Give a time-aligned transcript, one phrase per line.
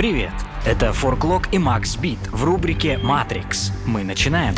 [0.00, 0.32] Привет!
[0.64, 3.70] Это Форклок и Макс Бит в рубрике «Матрикс».
[3.84, 4.54] Мы начинаем.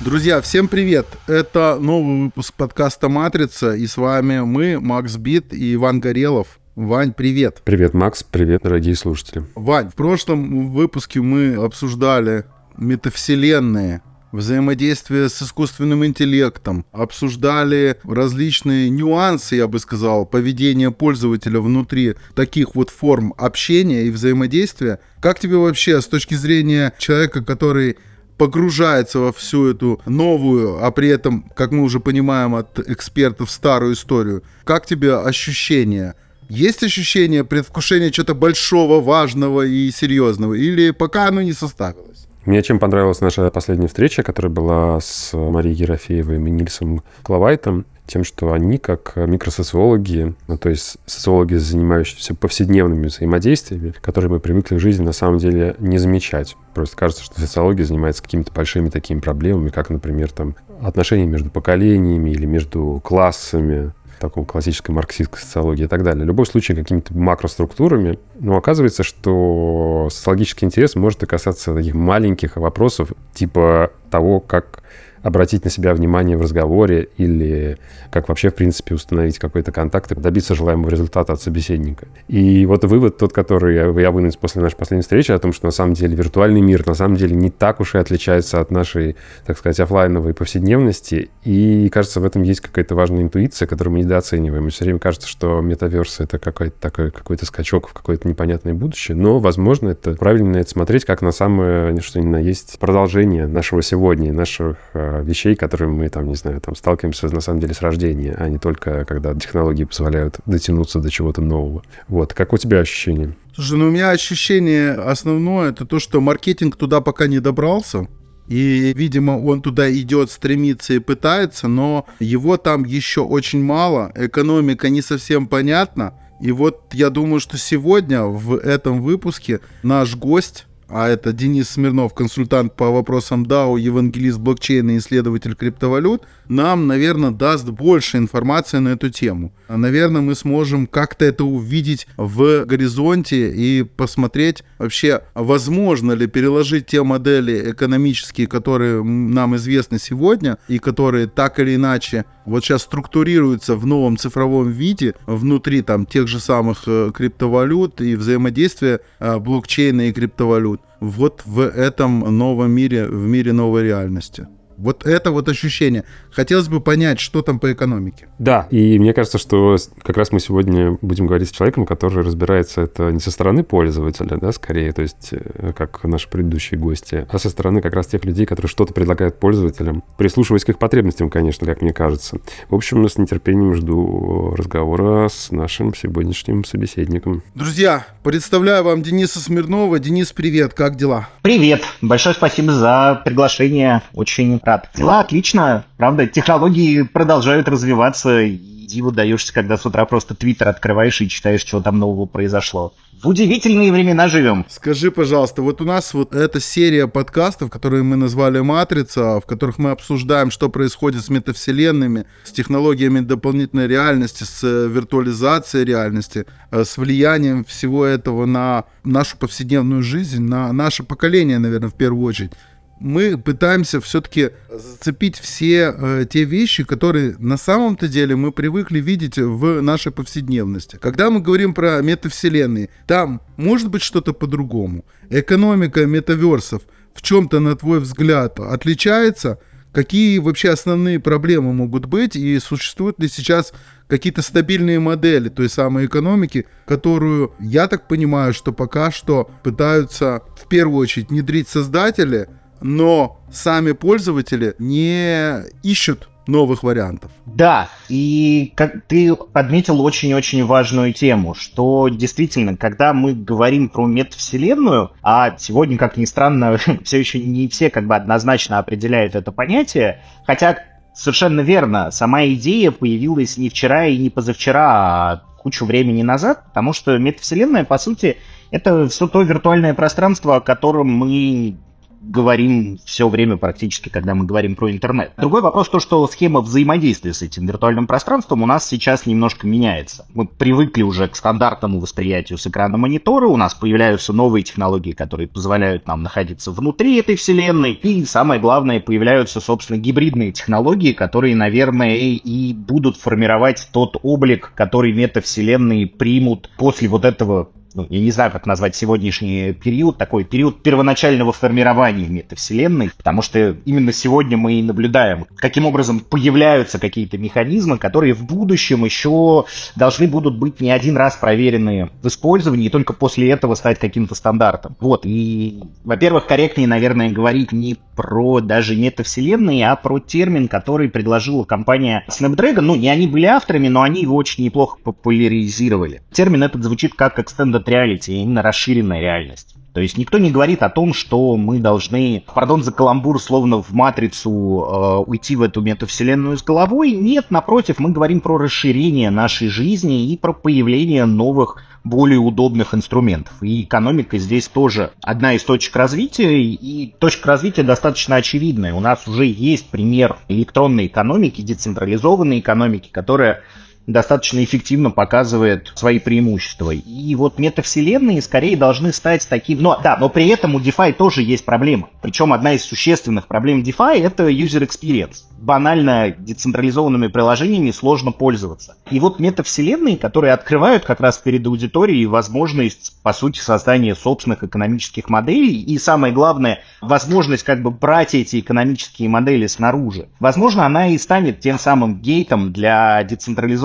[0.00, 1.06] Друзья, всем привет!
[1.26, 6.58] Это новый выпуск подкаста «Матрица», и с вами мы, Макс Бит и Иван Горелов.
[6.74, 7.60] Вань, привет!
[7.64, 9.44] Привет, Макс, привет, дорогие слушатели.
[9.54, 12.46] Вань, в прошлом выпуске мы обсуждали
[12.78, 14.00] метавселенные,
[14.32, 22.90] взаимодействие с искусственным интеллектом, обсуждали различные нюансы, я бы сказал, поведения пользователя внутри таких вот
[22.90, 24.98] форм общения и взаимодействия.
[25.20, 27.96] Как тебе вообще с точки зрения человека, который
[28.38, 33.94] погружается во всю эту новую, а при этом, как мы уже понимаем от экспертов, старую
[33.94, 36.14] историю, как тебе ощущение?
[36.48, 40.54] Есть ощущение предвкушения чего-то большого, важного и серьезного?
[40.54, 42.21] Или пока оно не составилось?
[42.44, 48.24] Мне чем понравилась наша последняя встреча, которая была с Марией Ерофеевой и Нильсом Клавайтом, тем,
[48.24, 54.80] что они, как микросоциологи, ну, то есть социологи, занимающиеся повседневными взаимодействиями, которые мы привыкли в
[54.80, 56.56] жизни на самом деле не замечать.
[56.74, 62.30] Просто кажется, что социология занимается какими-то большими такими проблемами, как, например, там, отношения между поколениями
[62.30, 66.24] или между классами, таком классической марксистской социологии и так далее.
[66.24, 68.18] В любом случае какими-то макроструктурами.
[68.38, 74.81] Но оказывается, что социологический интерес может и касаться таких маленьких вопросов, типа того, как
[75.22, 77.78] обратить на себя внимание в разговоре или
[78.10, 82.06] как вообще, в принципе, установить какой-то контакт и добиться желаемого результата от собеседника.
[82.28, 85.70] И вот вывод тот, который я вынес после нашей последней встречи, о том, что на
[85.70, 89.58] самом деле виртуальный мир на самом деле не так уж и отличается от нашей, так
[89.58, 91.30] сказать, офлайновой повседневности.
[91.44, 94.66] И, кажется, в этом есть какая-то важная интуиция, которую мы недооцениваем.
[94.66, 99.16] И все время кажется, что метаверс— это какой-то такой какой-то скачок в какое-то непонятное будущее.
[99.16, 103.82] Но, возможно, это правильно это смотреть как на самое, что ни на есть, продолжение нашего
[103.82, 107.82] сегодня, наших э, вещей, которые мы, там, не знаю, там, сталкиваемся на самом деле с
[107.82, 111.82] рождения, а не только когда технологии позволяют дотянуться до чего-то нового.
[112.08, 112.32] Вот.
[112.34, 113.34] Как у тебя ощущение?
[113.54, 118.08] Слушай, ну у меня ощущение основное, это то, что маркетинг туда пока не добрался.
[118.48, 124.88] И, видимо, он туда идет, стремится и пытается, но его там еще очень мало, экономика
[124.88, 126.14] не совсем понятна.
[126.40, 132.12] И вот я думаю, что сегодня в этом выпуске наш гость а это Денис Смирнов,
[132.12, 138.90] консультант по вопросам DAO, евангелист блокчейна и исследователь криптовалют, нам, наверное, даст больше информации на
[138.90, 139.54] эту тему.
[139.68, 147.02] Наверное, мы сможем как-то это увидеть в горизонте и посмотреть вообще, возможно ли переложить те
[147.02, 153.86] модели экономические, которые нам известны сегодня и которые так или иначе вот сейчас структурируются в
[153.86, 160.12] новом цифровом виде внутри там тех же самых э, криптовалют и взаимодействия э, блокчейна и
[160.12, 164.46] криптовалют вот в этом новом мире, в мире новой реальности.
[164.82, 166.02] Вот это вот ощущение.
[166.32, 168.26] Хотелось бы понять, что там по экономике.
[168.40, 172.80] Да, и мне кажется, что как раз мы сегодня будем говорить с человеком, который разбирается
[172.80, 177.38] это не со стороны пользователя, да, скорее, то есть э, как наши предыдущие гости, а
[177.38, 181.64] со стороны как раз тех людей, которые что-то предлагают пользователям, прислушиваясь к их потребностям, конечно,
[181.64, 182.38] как мне кажется.
[182.68, 187.44] В общем, с нетерпением жду разговора с нашим сегодняшним собеседником.
[187.54, 190.00] Друзья, представляю вам Дениса Смирнова.
[190.00, 191.28] Денис, привет, как дела?
[191.42, 194.71] Привет, большое спасибо за приглашение, очень рад.
[194.94, 198.56] Дела отлично, правда, технологии продолжают развиваться, и
[198.92, 202.94] диву даешься, когда с утра просто твиттер открываешь и читаешь, что там нового произошло.
[203.22, 204.66] В удивительные времена живем.
[204.68, 209.78] Скажи, пожалуйста, вот у нас вот эта серия подкастов, которые мы назвали «Матрица», в которых
[209.78, 216.82] мы обсуждаем, что происходит с метавселенными, с технологиями дополнительной реальности, с э, виртуализацией реальности, э,
[216.84, 222.52] с влиянием всего этого на нашу повседневную жизнь, на наше поколение, наверное, в первую очередь
[223.02, 229.38] мы пытаемся все-таки зацепить все э, те вещи, которые на самом-то деле мы привыкли видеть
[229.38, 230.98] в нашей повседневности.
[231.00, 235.04] Когда мы говорим про метавселенные, там может быть что-то по-другому.
[235.30, 239.58] Экономика метаверсов в чем-то, на твой взгляд, отличается?
[239.92, 243.74] Какие вообще основные проблемы могут быть и существуют ли сейчас
[244.06, 250.66] какие-то стабильные модели той самой экономики, которую, я так понимаю, что пока что пытаются в
[250.68, 252.48] первую очередь внедрить создатели–
[252.82, 257.30] но сами пользователи не ищут новых вариантов.
[257.46, 265.12] Да, и как ты подметил очень-очень важную тему, что действительно, когда мы говорим про метавселенную,
[265.22, 270.22] а сегодня, как ни странно, все еще не все как бы однозначно определяют это понятие,
[270.46, 270.78] хотя
[271.14, 276.92] совершенно верно, сама идея появилась не вчера и не позавчера, а кучу времени назад, потому
[276.92, 278.38] что метавселенная, по сути,
[278.72, 281.76] это все то виртуальное пространство, о котором мы
[282.22, 285.32] говорим все время практически, когда мы говорим про интернет.
[285.36, 290.26] Другой вопрос то, что схема взаимодействия с этим виртуальным пространством у нас сейчас немножко меняется.
[290.34, 295.48] Мы привыкли уже к стандартному восприятию с экрана монитора, у нас появляются новые технологии, которые
[295.48, 302.16] позволяют нам находиться внутри этой вселенной, и самое главное, появляются, собственно, гибридные технологии, которые, наверное,
[302.16, 308.50] и будут формировать тот облик, который метавселенные примут после вот этого ну, я не знаю,
[308.50, 314.82] как назвать сегодняшний период, такой период первоначального формирования метавселенной, потому что именно сегодня мы и
[314.82, 319.64] наблюдаем, каким образом появляются какие-то механизмы, которые в будущем еще
[319.96, 324.34] должны будут быть не один раз проверены в использовании, и только после этого стать каким-то
[324.34, 324.96] стандартом.
[325.00, 331.64] Вот, и, во-первых, корректнее, наверное, говорить не про даже метавселенные, а про термин, который предложила
[331.64, 332.82] компания Snapdragon.
[332.82, 336.22] Ну, не они были авторами, но они его очень неплохо популяризировали.
[336.32, 339.76] Термин этот звучит как extended reality, именно расширенная реальность.
[339.92, 343.92] То есть никто не говорит о том, что мы должны, пардон за каламбур, словно в
[343.92, 347.12] матрицу э, уйти в эту метавселенную с головой.
[347.12, 353.62] Нет, напротив, мы говорим про расширение нашей жизни и про появление новых более удобных инструментов.
[353.62, 358.94] И экономика здесь тоже одна из точек развития, и точка развития достаточно очевидная.
[358.94, 363.62] У нас уже есть пример электронной экономики, децентрализованной экономики, которая
[364.06, 366.90] достаточно эффективно показывает свои преимущества.
[366.90, 369.82] И вот метавселенные скорее должны стать таким...
[369.82, 372.08] Но, да, но при этом у DeFi тоже есть проблема.
[372.22, 378.96] Причем одна из существенных проблем DeFi— это user experience банально децентрализованными приложениями сложно пользоваться.
[379.10, 385.28] И вот метавселенные, которые открывают как раз перед аудиторией возможность, по сути, создания собственных экономических
[385.28, 390.28] моделей и, самое главное, возможность как бы брать эти экономические модели снаружи.
[390.40, 393.22] Возможно, она и станет тем самым гейтом для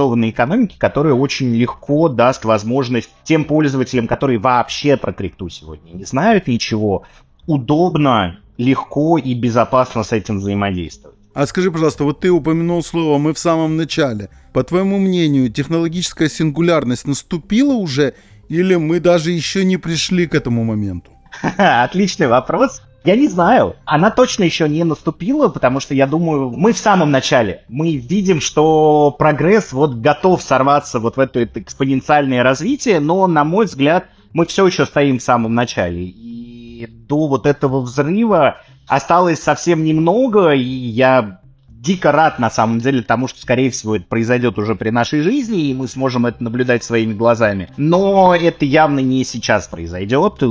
[0.08, 6.06] децентрализованной экономики, которая очень легко даст возможность тем пользователям, которые вообще про крипту сегодня не
[6.06, 7.04] знают ничего,
[7.46, 11.18] удобно, легко и безопасно с этим взаимодействовать.
[11.34, 14.30] А скажи, пожалуйста, вот ты упомянул слово «мы в самом начале».
[14.54, 18.16] По твоему мнению, технологическая сингулярность наступила уже
[18.50, 21.12] или мы даже еще не пришли к этому моменту?
[21.58, 22.82] Отличный вопрос.
[23.04, 23.76] Я не знаю.
[23.86, 27.64] Она точно еще не наступила, потому что я думаю, мы в самом начале.
[27.70, 33.44] Мы видим, что прогресс вот готов сорваться вот в это, это экспоненциальное развитие, но, на
[33.44, 36.04] мой взгляд, мы все еще стоим в самом начале.
[36.04, 38.58] И до вот этого взрыва
[38.88, 41.40] осталось совсем немного, и я
[41.88, 45.70] дико рад, на самом деле, тому, что, скорее всего, это произойдет уже при нашей жизни,
[45.70, 47.70] и мы сможем это наблюдать своими глазами.
[47.78, 50.42] Но это явно не сейчас произойдет.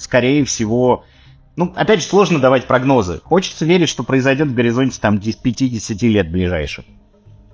[0.00, 1.04] Скорее всего,
[1.56, 3.20] ну, опять же, сложно давать прогнозы.
[3.24, 6.84] Хочется верить, что произойдет в горизонте там 50 лет ближайших.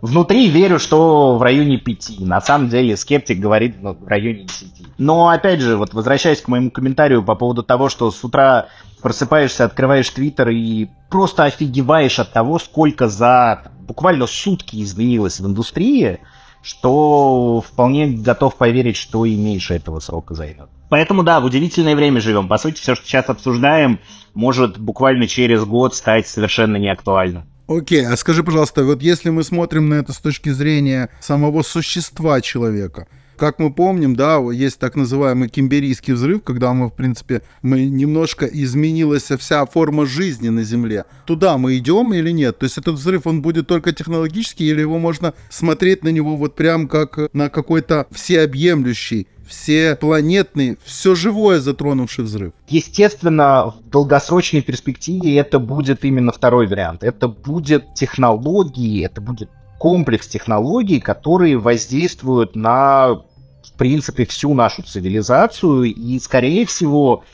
[0.01, 2.21] Внутри верю, что в районе 5.
[2.21, 4.99] На самом деле скептик говорит ну, в районе 10.
[4.99, 8.67] Но опять же, вот возвращаясь к моему комментарию по поводу того, что с утра
[9.03, 16.21] просыпаешься, открываешь Твиттер и просто офигеваешь от того, сколько за буквально сутки изменилось в индустрии,
[16.63, 20.69] что вполне готов поверить, что и меньше этого срока займет.
[20.89, 22.49] Поэтому да, в удивительное время живем.
[22.49, 24.01] По сути, все, что сейчас обсуждаем,
[24.35, 27.45] может буквально через год стать совершенно неактуальным.
[27.69, 32.41] Окей, а скажи, пожалуйста, вот если мы смотрим на это с точки зрения самого существа
[32.41, 37.85] человека, как мы помним, да, есть так называемый кимберийский взрыв, когда мы, в принципе, мы
[37.85, 41.05] немножко изменилась вся форма жизни на Земле.
[41.25, 42.59] Туда мы идем или нет?
[42.59, 46.57] То есть этот взрыв, он будет только технологический, или его можно смотреть на него вот
[46.57, 52.53] прям как на какой-то всеобъемлющий все планетный, все живое затронувший взрыв.
[52.69, 57.03] Естественно, в долгосрочной перспективе это будет именно второй вариант.
[57.03, 65.85] Это будет технологии, это будет комплекс технологий, которые воздействуют на, в принципе, всю нашу цивилизацию
[65.85, 67.25] и, скорее всего,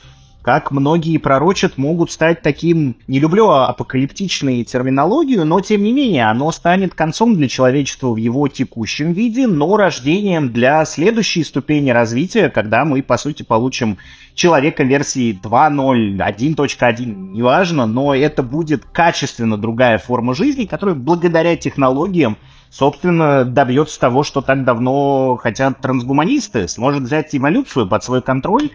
[0.45, 6.51] как многие пророчат, могут стать таким, не люблю апокалиптичную терминологию, но тем не менее, оно
[6.51, 12.85] станет концом для человечества в его текущем виде, но рождением для следующей ступени развития, когда
[12.85, 13.97] мы, по сути, получим
[14.35, 22.37] человека версии 2.0, 1.1, неважно, но это будет качественно другая форма жизни, которая благодаря технологиям
[22.69, 28.69] собственно, добьется того, что так давно хотят трансгуманисты, сможет взять эволюцию под свой контроль,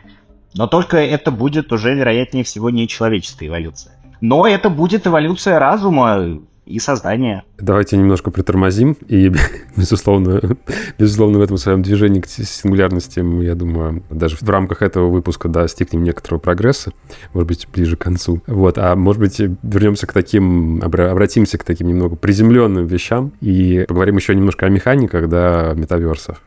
[0.55, 3.95] но только это будет уже, вероятнее всего, не человеческая эволюция.
[4.21, 6.41] Но это будет эволюция разума
[6.71, 7.43] и создания.
[7.59, 8.97] Давайте немножко притормозим.
[9.09, 9.33] И,
[9.77, 10.57] безусловно,
[10.99, 16.05] безусловно, в этом своем движении к сингулярности, я думаю, даже в рамках этого выпуска достигнем
[16.05, 16.93] некоторого прогресса,
[17.33, 18.43] может быть, ближе к концу.
[18.47, 24.17] Вот, а может быть, вернемся к таким, обратимся к таким немного приземленным вещам и поговорим
[24.17, 26.43] еще немножко о механиках, да, метаверсах.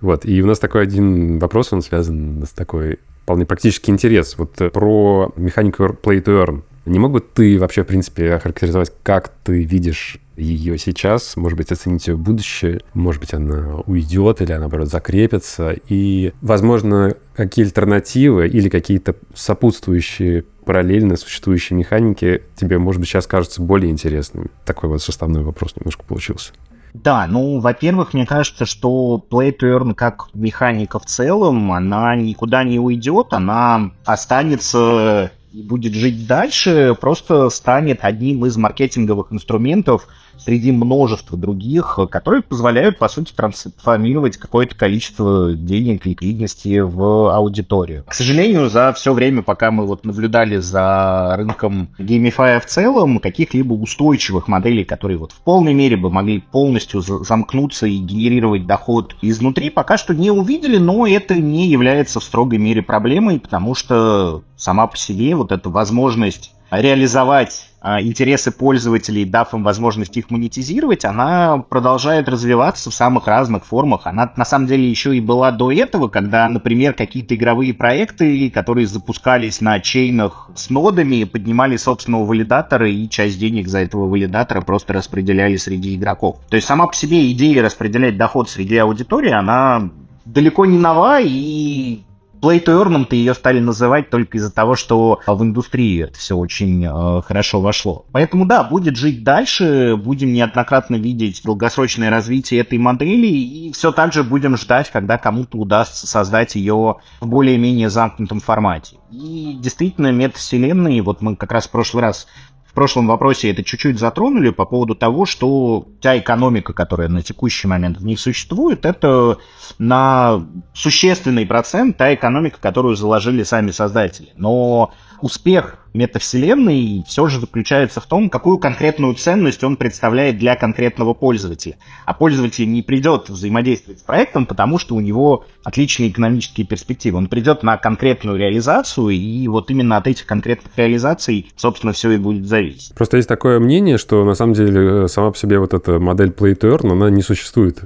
[0.00, 4.36] Вот, и у нас такой один вопрос, он связан с такой вполне практический интерес.
[4.36, 6.62] Вот э, про механику play to earn.
[6.84, 11.70] Не мог бы ты вообще, в принципе, охарактеризовать, как ты видишь ее сейчас, может быть,
[11.70, 18.68] оценить ее будущее, может быть, она уйдет или, наоборот, закрепится, и, возможно, какие альтернативы или
[18.68, 24.48] какие-то сопутствующие параллельно существующие механики тебе, может быть, сейчас кажутся более интересными?
[24.64, 26.52] Такой вот составной вопрос немножко получился.
[26.94, 32.64] Да, ну, во-первых, мне кажется, что Play to Earn как механика в целом, она никуда
[32.64, 40.06] не уйдет, она останется и будет жить дальше, просто станет одним из маркетинговых инструментов
[40.44, 48.04] среди множества других, которые позволяют, по сути, трансформировать какое-то количество денег, ликвидности в аудиторию.
[48.08, 53.74] К сожалению, за все время, пока мы вот наблюдали за рынком GameFi в целом, каких-либо
[53.74, 59.70] устойчивых моделей, которые вот в полной мере бы могли полностью замкнуться и генерировать доход изнутри,
[59.70, 64.86] пока что не увидели, но это не является в строгой мере проблемой, потому что сама
[64.86, 71.58] по себе вот эта возможность реализовать а, интересы пользователей, дав им возможность их монетизировать, она
[71.58, 74.06] продолжает развиваться в самых разных формах.
[74.06, 78.86] Она на самом деле еще и была до этого, когда, например, какие-то игровые проекты, которые
[78.86, 84.92] запускались на чейнах с нодами, поднимали собственного валидатора и часть денег за этого валидатора просто
[84.92, 86.38] распределяли среди игроков.
[86.48, 89.90] То есть сама по себе идея распределять доход среди аудитории, она
[90.24, 92.02] далеко не нова и
[92.42, 96.84] Play to Earn-то ее стали называть только из-за того, что в индустрии это все очень
[96.84, 98.04] э, хорошо вошло.
[98.10, 104.12] Поэтому да, будет жить дальше, будем неоднократно видеть долгосрочное развитие этой модели и все так
[104.12, 108.96] же будем ждать, когда кому-то удастся создать ее в более-менее замкнутом формате.
[109.12, 112.26] И действительно, метавселенные, вот мы как раз в прошлый раз
[112.72, 117.68] в прошлом вопросе это чуть-чуть затронули по поводу того, что та экономика, которая на текущий
[117.68, 119.36] момент в них существует, это
[119.78, 124.30] на существенный процент та экономика, которую заложили сами создатели.
[124.36, 124.90] Но
[125.22, 131.76] успех метавселенной все же заключается в том, какую конкретную ценность он представляет для конкретного пользователя.
[132.06, 137.18] А пользователь не придет взаимодействовать с проектом, потому что у него отличные экономические перспективы.
[137.18, 142.16] Он придет на конкретную реализацию, и вот именно от этих конкретных реализаций, собственно, все и
[142.16, 142.94] будет зависеть.
[142.94, 146.30] Просто есть такое мнение, что на самом деле э, сама по себе вот эта модель
[146.30, 147.82] Play to Earn, она не существует.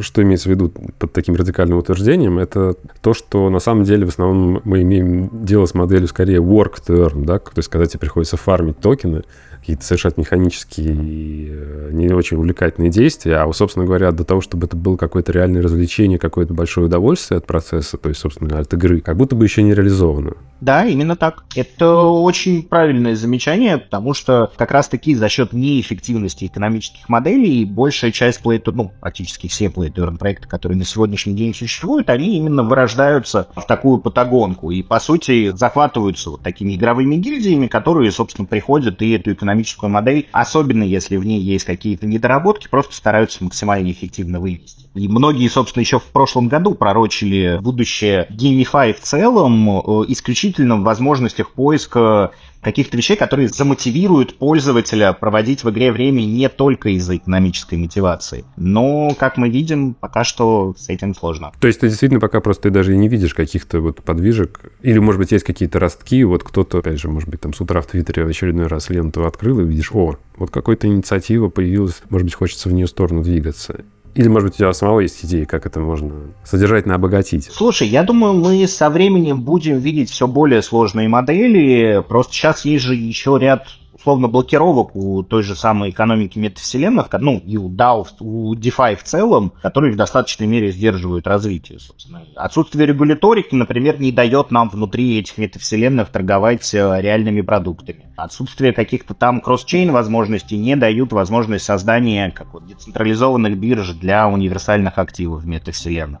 [0.00, 2.38] Что имеется в виду под таким радикальным утверждением?
[2.38, 6.77] Это то, что на самом деле в основном мы имеем дело с моделью скорее work
[6.86, 9.24] earn, да, то есть когда тебе приходится фармить токены,
[9.68, 14.66] какие-то совершать механические и э, не очень увлекательные действия, а, собственно говоря, до того, чтобы
[14.66, 19.02] это было какое-то реальное развлечение, какое-то большое удовольствие от процесса, то есть, собственно, от игры,
[19.02, 20.36] как будто бы еще не реализовано.
[20.60, 21.44] Да, именно так.
[21.54, 28.40] Это очень правильное замечание, потому что как раз-таки за счет неэффективности экономических моделей большая часть
[28.42, 33.66] Play ну, практически все Play проекты, которые на сегодняшний день существуют, они именно вырождаются в
[33.66, 39.32] такую патагонку и, по сути, захватываются вот такими игровыми гильдиями, которые, собственно, приходят и эту
[39.32, 44.86] экономическую экономическую модель, особенно если в ней есть какие-то недоработки, просто стараются максимально эффективно вывести.
[44.94, 50.82] И многие, собственно, еще в прошлом году пророчили будущее GameFi в целом э, исключительно в
[50.82, 57.76] возможностях поиска каких-то вещей, которые замотивируют пользователя проводить в игре время не только из-за экономической
[57.76, 58.44] мотивации.
[58.56, 61.52] Но, как мы видим, пока что с этим сложно.
[61.60, 64.60] То есть ты действительно пока просто ты даже не видишь каких-то вот подвижек?
[64.82, 67.80] Или, может быть, есть какие-то ростки, вот кто-то, опять же, может быть, там с утра
[67.80, 72.24] в Твиттере в очередной раз ленту открыл и видишь, о, вот какая-то инициатива появилась, может
[72.26, 73.84] быть, хочется в нее сторону двигаться.
[74.14, 76.12] Или, может быть, у тебя самого есть идеи, как это можно
[76.44, 77.48] содержательно обогатить?
[77.52, 82.02] Слушай, я думаю, мы со временем будем видеть все более сложные модели.
[82.08, 83.68] Просто сейчас есть же еще ряд
[84.08, 89.02] условно блокировок у той же самой экономики метавселенных, ну и у DAO, у DeFi в
[89.02, 92.22] целом, которые в достаточной мере сдерживают развитие, собственно.
[92.34, 98.06] Отсутствие регуляторики, например, не дает нам внутри этих метавселенных торговать э, реальными продуктами.
[98.16, 104.96] Отсутствие каких-то там кросс-чейн возможностей не дают возможность создания как вот, децентрализованных бирж для универсальных
[104.96, 106.20] активов метавселенных.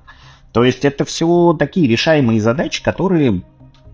[0.52, 3.42] То есть это все такие решаемые задачи, которые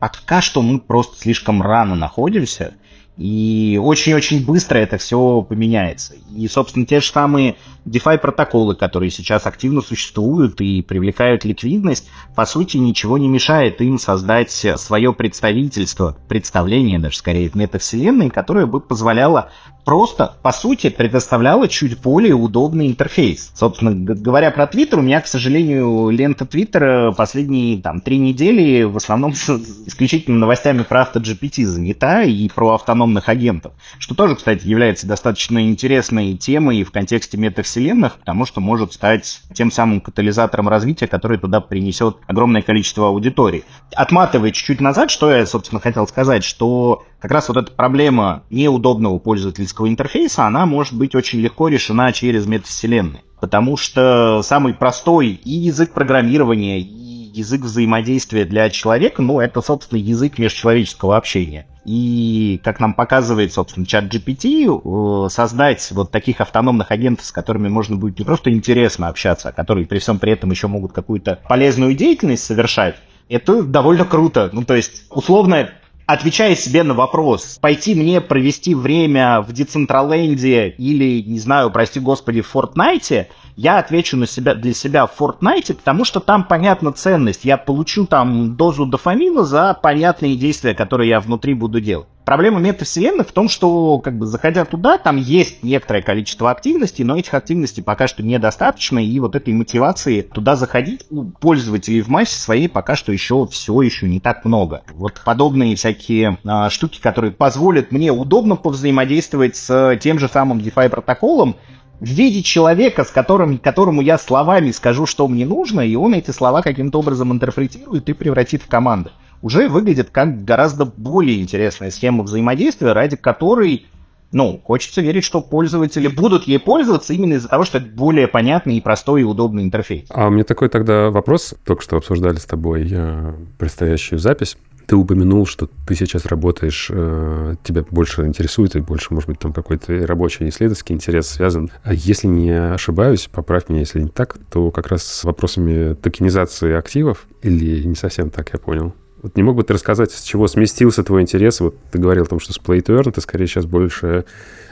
[0.01, 2.75] пока что мы просто слишком рано находимся,
[3.17, 6.15] и очень-очень быстро это все поменяется.
[6.35, 12.47] И, собственно, те же самые DeFi протоколы, которые сейчас активно существуют и привлекают ликвидность, по
[12.47, 18.81] сути, ничего не мешает им создать свое представительство, представление даже скорее в метавселенной, которое бы
[18.81, 19.51] позволяло
[19.85, 23.53] просто, по сути, предоставляло чуть более удобный интерфейс.
[23.55, 28.97] Собственно говоря про Твиттер, у меня, к сожалению, лента Твиттера последние там три недели в
[28.97, 29.51] основном с
[29.87, 36.35] исключительно новостями про AutoGPT занята и про автономных агентов, что тоже, кстати, является достаточно интересной
[36.37, 41.61] темой в контексте метавселенной метавселенных, потому что может стать тем самым катализатором развития, который туда
[41.61, 43.65] принесет огромное количество аудиторий.
[43.95, 49.19] Отматывая чуть-чуть назад, что я, собственно, хотел сказать, что как раз вот эта проблема неудобного
[49.19, 53.23] пользовательского интерфейса, она может быть очень легко решена через метавселенные.
[53.41, 59.99] Потому что самый простой и язык программирования, и язык взаимодействия для человека, ну, это, собственно,
[59.99, 61.67] язык межчеловеческого общения.
[61.85, 67.69] И, как нам показывает, собственно, чат GPT, э, создать вот таких автономных агентов, с которыми
[67.69, 71.41] можно будет не просто интересно общаться, а которые при всем при этом еще могут какую-то
[71.49, 72.97] полезную деятельность совершать,
[73.29, 74.51] это довольно круто.
[74.53, 75.71] Ну, то есть, условно,
[76.07, 82.41] отвечая себе на вопрос, пойти мне провести время в Децентраленде или, не знаю, прости господи,
[82.41, 87.45] в Фортнайте, я отвечу на себя, для себя в Fortnite, потому что там понятна ценность.
[87.45, 92.09] Я получу там дозу дофамина за понятные действия, которые я внутри буду делать.
[92.25, 97.19] Проблема метавселенных в том, что, как бы, заходя туда, там есть некоторое количество активностей, но
[97.19, 102.41] этих активностей пока что недостаточно, и вот этой мотивации туда заходить у пользователей в массе
[102.41, 104.83] своей пока что еще все еще не так много.
[104.95, 110.89] Вот подобные всякие а, штуки, которые позволят мне удобно повзаимодействовать с тем же самым DeFi
[110.89, 111.57] протоколом,
[112.01, 116.31] в виде человека, с которым, которому я словами скажу, что мне нужно, и он эти
[116.31, 119.11] слова каким-то образом интерпретирует и превратит в команды.
[119.45, 123.85] Уже выглядит как гораздо более интересная схема взаимодействия, ради которой,
[124.33, 128.79] ну, хочется верить, что пользователи будут ей пользоваться именно из-за того, что это более понятный
[128.79, 130.07] и простой и удобный интерфейс.
[130.09, 131.55] А у меня такой тогда вопрос.
[131.67, 134.57] Только что обсуждали с тобой э, предстоящую запись.
[134.87, 139.53] Ты упомянул, что ты сейчас работаешь, э, тебя больше интересует, и больше, может быть, там
[139.53, 141.71] какой-то рабочий исследовательский интерес связан.
[141.83, 146.73] А если не ошибаюсь, поправь меня, если не так, то как раз с вопросами токенизации
[146.73, 148.95] активов, или не совсем так я понял?
[149.25, 151.59] Вот не мог бы ты рассказать, с чего сместился твой интерес?
[151.61, 154.27] Вот ты говорил о том, что с Play to Earn ты скорее сейчас больше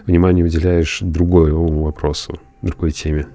[0.05, 3.29] внимания уделяешь другому вопросу, другой теме.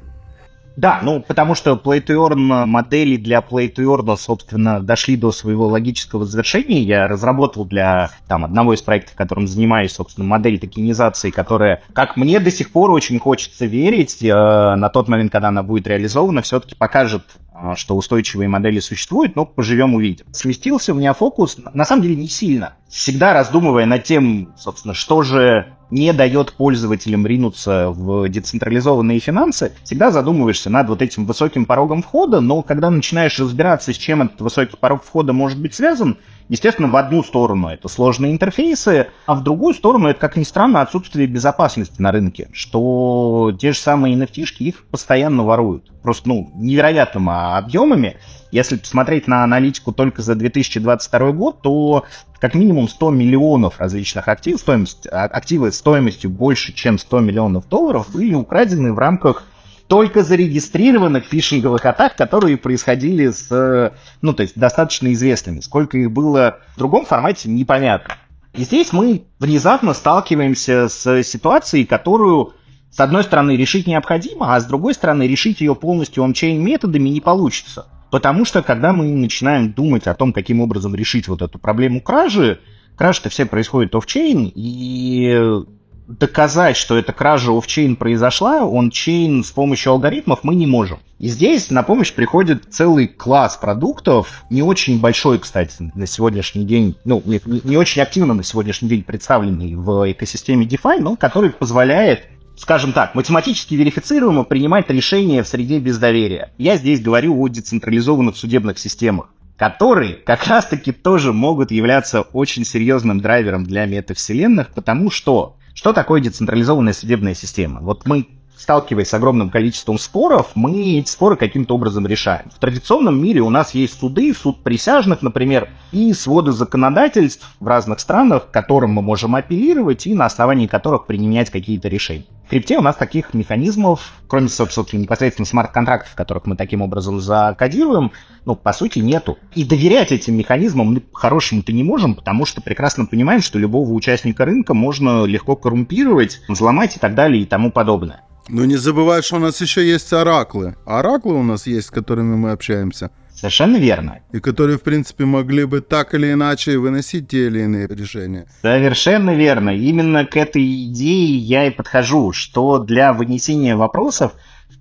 [0.76, 5.32] Да, ну, потому что Play to Earn модели для Play to Earn, собственно, дошли до
[5.32, 6.84] своего логического завершения.
[6.84, 12.40] Я разработал для там, одного из проектов, которым занимаюсь, собственно, модель токенизации, которая, как мне
[12.40, 16.76] до сих пор очень хочется верить, э, на тот момент, когда она будет реализована, все-таки
[16.76, 20.26] покажет э, что устойчивые модели существуют, но поживем увидим.
[20.32, 22.74] Сместился у меня фокус, на самом деле, не сильно.
[22.90, 30.12] Всегда раздумывая над тем, собственно, что же не дает пользователям ринуться в децентрализованные финансы, всегда
[30.12, 34.76] задумываешься над вот этим высоким порогом входа, но когда начинаешь разбираться, с чем этот высокий
[34.78, 36.18] порог входа может быть связан,
[36.50, 40.82] естественно, в одну сторону это сложные интерфейсы, а в другую сторону это, как ни странно,
[40.82, 45.92] отсутствие безопасности на рынке, что те же самые nft их постоянно воруют.
[46.02, 48.18] Просто, ну, невероятными объемами.
[48.52, 52.06] Если посмотреть на аналитику только за 2022 год, то
[52.40, 58.08] как минимум 100 миллионов различных активов, стоимость, а, активы стоимостью больше, чем 100 миллионов долларов,
[58.14, 59.44] были украдены в рамках
[59.88, 65.62] только зарегистрированных фишинговых атак, которые происходили с, ну, то есть достаточно известными.
[65.62, 68.16] Сколько их было в другом формате, непонятно.
[68.54, 72.54] И здесь мы внезапно сталкиваемся с ситуацией, которую,
[72.90, 77.22] с одной стороны, решить необходимо, а с другой стороны, решить ее полностью ончейн методами не
[77.22, 77.86] получится.
[78.10, 82.60] Потому что, когда мы начинаем думать о том, каким образом решить вот эту проблему кражи,
[82.96, 85.64] кражи-то все происходят офчейн, и
[86.08, 91.00] доказать, что эта кража офчейн произошла, ончейн с помощью алгоритмов мы не можем.
[91.20, 96.96] И здесь на помощь приходит целый класс продуктов, не очень большой, кстати, на сегодняшний день,
[97.06, 102.28] ну, не, не очень активно на сегодняшний день представленный в экосистеме DeFi, но который позволяет
[102.56, 106.52] скажем так, математически верифицируемо принимать решения в среде без доверия.
[106.58, 113.20] Я здесь говорю о децентрализованных судебных системах которые как раз-таки тоже могут являться очень серьезным
[113.20, 117.82] драйвером для метавселенных, потому что что такое децентрализованная судебная система?
[117.82, 122.50] Вот мы сталкиваясь с огромным количеством споров, мы эти споры каким-то образом решаем.
[122.54, 128.00] В традиционном мире у нас есть суды, суд присяжных, например, и своды законодательств в разных
[128.00, 132.26] странах, к которым мы можем апеллировать и на основании которых применять какие-то решения.
[132.48, 138.14] В крипте у нас таких механизмов, кроме, собственно, непосредственно смарт-контрактов, которых мы таким образом закодируем,
[138.46, 139.38] ну, по сути, нету.
[139.54, 144.46] И доверять этим механизмам мы по-хорошему-то не можем, потому что прекрасно понимаем, что любого участника
[144.46, 148.22] рынка можно легко коррумпировать, взломать и так далее и тому подобное.
[148.50, 150.76] Но не забывай, что у нас еще есть ораклы.
[150.86, 153.12] Ораклы у нас есть, с которыми мы общаемся.
[153.34, 154.22] Совершенно верно.
[154.32, 158.48] И которые, в принципе, могли бы так или иначе выносить те или иные решения.
[158.64, 159.70] Совершенно верно.
[159.70, 164.32] Именно к этой идее я и подхожу, что для вынесения вопросов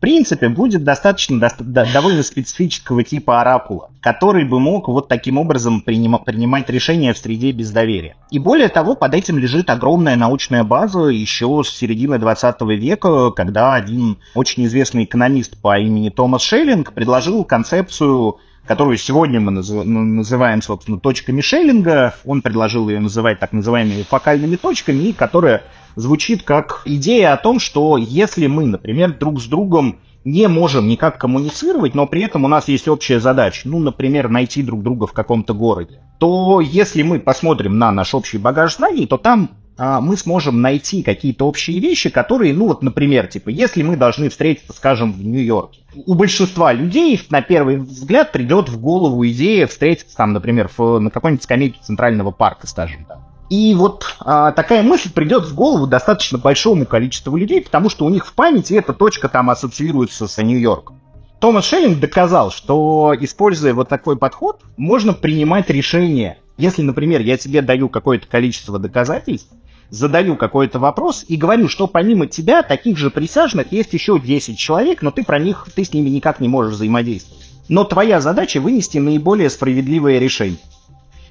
[0.07, 6.19] принципе, будет достаточно до, довольно специфического типа оракула, который бы мог вот таким образом принима,
[6.19, 8.15] принимать решения в среде без доверия.
[8.31, 13.75] И более того, под этим лежит огромная научная база еще с середины 20 века, когда
[13.75, 20.99] один очень известный экономист по имени Томас Шеллинг предложил концепцию которую сегодня мы называем, собственно,
[20.99, 22.15] точками Шеллинга.
[22.25, 25.63] Он предложил ее называть так называемыми фокальными точками, и которая
[25.95, 31.19] звучит как идея о том, что если мы, например, друг с другом не можем никак
[31.19, 35.13] коммуницировать, но при этом у нас есть общая задача, ну, например, найти друг друга в
[35.13, 40.63] каком-то городе, то если мы посмотрим на наш общий багаж знаний, то там мы сможем
[40.63, 45.23] найти какие-то общие вещи, которые, ну вот, например, типа, если мы должны встретиться, скажем, в
[45.23, 50.99] Нью-Йорке, у большинства людей на первый взгляд придет в голову идея встретиться там, например, в,
[50.99, 53.19] на какой-нибудь скамейке Центрального парка, скажем так.
[53.49, 58.09] И вот а, такая мысль придет в голову достаточно большому количеству людей, потому что у
[58.09, 61.01] них в памяти эта точка там ассоциируется с Нью-Йорком.
[61.39, 66.39] Томас Шеллинг доказал, что, используя вот такой подход, можно принимать решения.
[66.57, 69.53] Если, например, я тебе даю какое-то количество доказательств,
[69.91, 75.03] задаю какой-то вопрос и говорю, что помимо тебя таких же присяжных есть еще 10 человек,
[75.03, 77.45] но ты про них, ты с ними никак не можешь взаимодействовать.
[77.69, 80.59] Но твоя задача вынести наиболее справедливое решение.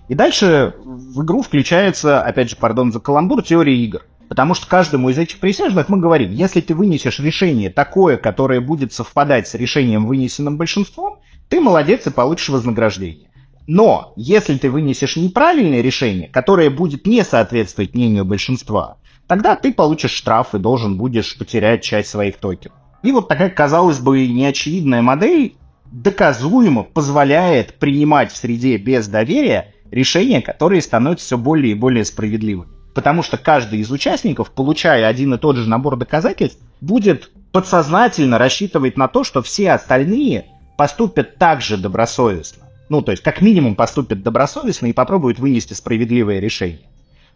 [0.08, 4.02] И дальше в игру включается, опять же, пардон за каламбур, теория игр.
[4.28, 8.92] Потому что каждому из этих присяжных мы говорим, если ты вынесешь решение такое, которое будет
[8.92, 13.30] совпадать с решением, вынесенным большинством, ты молодец и получишь вознаграждение.
[13.68, 18.98] Но если ты вынесешь неправильное решение, которое будет не соответствовать мнению большинства,
[19.28, 22.78] тогда ты получишь штраф и должен будешь потерять часть своих токенов.
[23.02, 25.56] И вот такая, казалось бы, неочевидная модель
[25.92, 32.72] доказуемо позволяет принимать в среде без доверия решения, которые становятся все более и более справедливыми.
[32.94, 38.98] Потому что каждый из участников, получая один и тот же набор доказательств, будет подсознательно рассчитывать
[38.98, 40.46] на то, что все остальные
[40.78, 42.65] поступят так же добросовестно.
[42.90, 46.82] Ну, то есть, как минимум, поступит добросовестно и попробует вынести справедливое решение.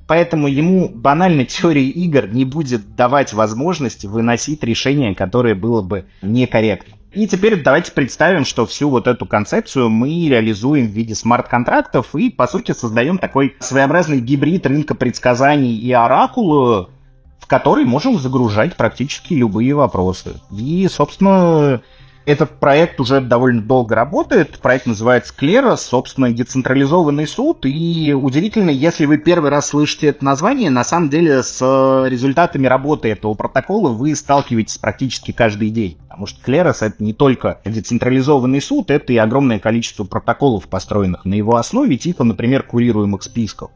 [0.07, 6.95] Поэтому ему банально теория игр не будет давать возможности выносить решение, которое было бы некорректно.
[7.13, 12.29] И теперь давайте представим, что всю вот эту концепцию мы реализуем в виде смарт-контрактов и,
[12.29, 16.89] по сути, создаем такой своеобразный гибрид рынка предсказаний и оракула,
[17.39, 20.39] в который можем загружать практически любые вопросы.
[20.51, 21.81] И, собственно,
[22.29, 24.59] этот проект уже довольно долго работает.
[24.59, 27.65] Проект называется Клерос, собственно, децентрализованный суд.
[27.65, 31.59] И удивительно, если вы первый раз слышите это название, на самом деле с
[32.07, 35.97] результатами работы этого протокола вы сталкиваетесь практически каждый день.
[36.07, 41.33] Потому что Клерос это не только децентрализованный суд, это и огромное количество протоколов, построенных на
[41.33, 43.71] его основе, типа, например, курируемых списков.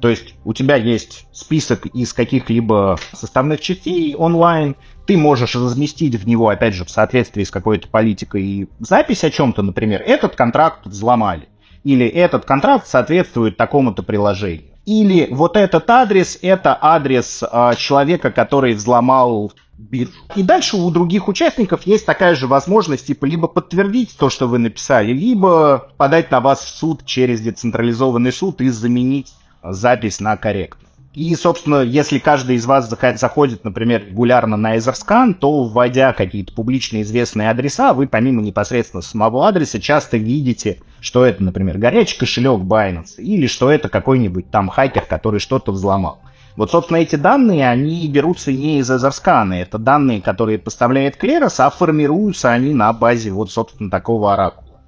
[0.00, 4.74] То есть у тебя есть список из каких-либо составных частей онлайн,
[5.10, 9.60] ты можешь разместить в него, опять же, в соответствии с какой-то политикой запись о чем-то,
[9.60, 11.48] например, этот контракт взломали,
[11.82, 14.70] или этот контракт соответствует такому-то приложению.
[14.86, 20.12] Или вот этот адрес— это адрес э, человека, который взломал биржу.
[20.36, 24.58] И дальше у других участников есть такая же возможность, типа, либо подтвердить то, что вы
[24.58, 30.89] написали, либо подать на вас в суд через децентрализованный суд и заменить запись на корректную.
[31.12, 37.02] И, собственно, если каждый из вас заходит, например, регулярно на Etherscan, то, вводя какие-то публично
[37.02, 43.16] известные адреса, вы помимо непосредственно самого адреса часто видите, что это, например, горячий кошелек Binance,
[43.18, 46.20] или что это какой-нибудь там хакер, который что-то взломал.
[46.54, 51.70] Вот, собственно, эти данные, они берутся не из Etherscan, это данные, которые поставляет Клерос, а
[51.70, 54.78] формируются они на базе вот, собственно, такого оракула.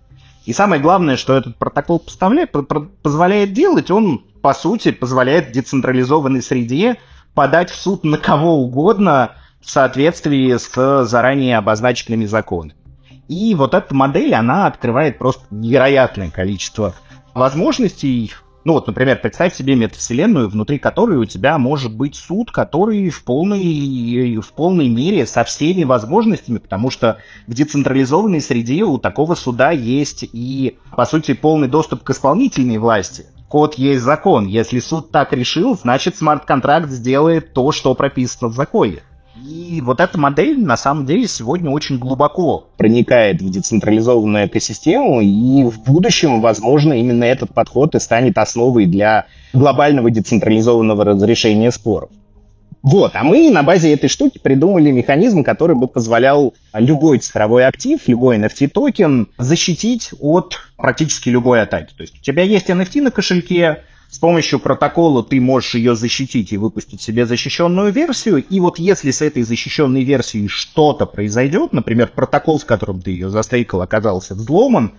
[0.45, 2.53] И самое главное, что этот протокол поставляет,
[3.03, 6.97] позволяет делать, он по сути, позволяет децентрализованной среде
[7.33, 12.75] подать в суд на кого угодно в соответствии с заранее обозначенными законами.
[13.29, 16.95] И вот эта модель, она открывает просто невероятное количество
[17.33, 18.33] возможностей.
[18.65, 23.25] Ну вот, например, представь себе метавселенную, внутри которой у тебя может быть суд, который в
[23.25, 29.71] полной, в полной мере со всеми возможностями, потому что в децентрализованной среде у такого суда
[29.71, 34.47] есть и, по сути, полный доступ к исполнительной власти код есть закон.
[34.47, 39.01] Если суд так решил, значит смарт-контракт сделает то, что прописано в законе.
[39.47, 45.65] И вот эта модель на самом деле сегодня очень глубоко проникает в децентрализованную экосистему, и
[45.65, 52.09] в будущем, возможно, именно этот подход и станет основой для глобального децентрализованного разрешения споров.
[52.83, 58.01] Вот, а мы на базе этой штуки придумали механизм, который бы позволял любой цифровой актив,
[58.09, 61.95] любой NFT-токен защитить от практически любой атаки.
[61.97, 66.53] То есть у тебя есть NFT на кошельке, С помощью протокола ты можешь ее защитить
[66.53, 68.45] и выпустить себе защищенную версию.
[68.45, 73.31] И вот если с этой защищенной версией что-то произойдет, например, протокол, с которым ты ее
[73.31, 74.93] застейкал, оказался взломан,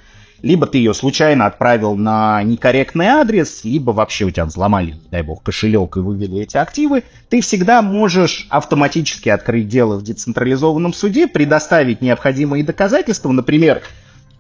[0.44, 5.42] либо ты ее случайно отправил на некорректный адрес, либо вообще у тебя взломали, дай бог,
[5.42, 12.02] кошелек и вывели эти активы, ты всегда можешь автоматически открыть дело в децентрализованном суде, предоставить
[12.02, 13.82] необходимые доказательства, например,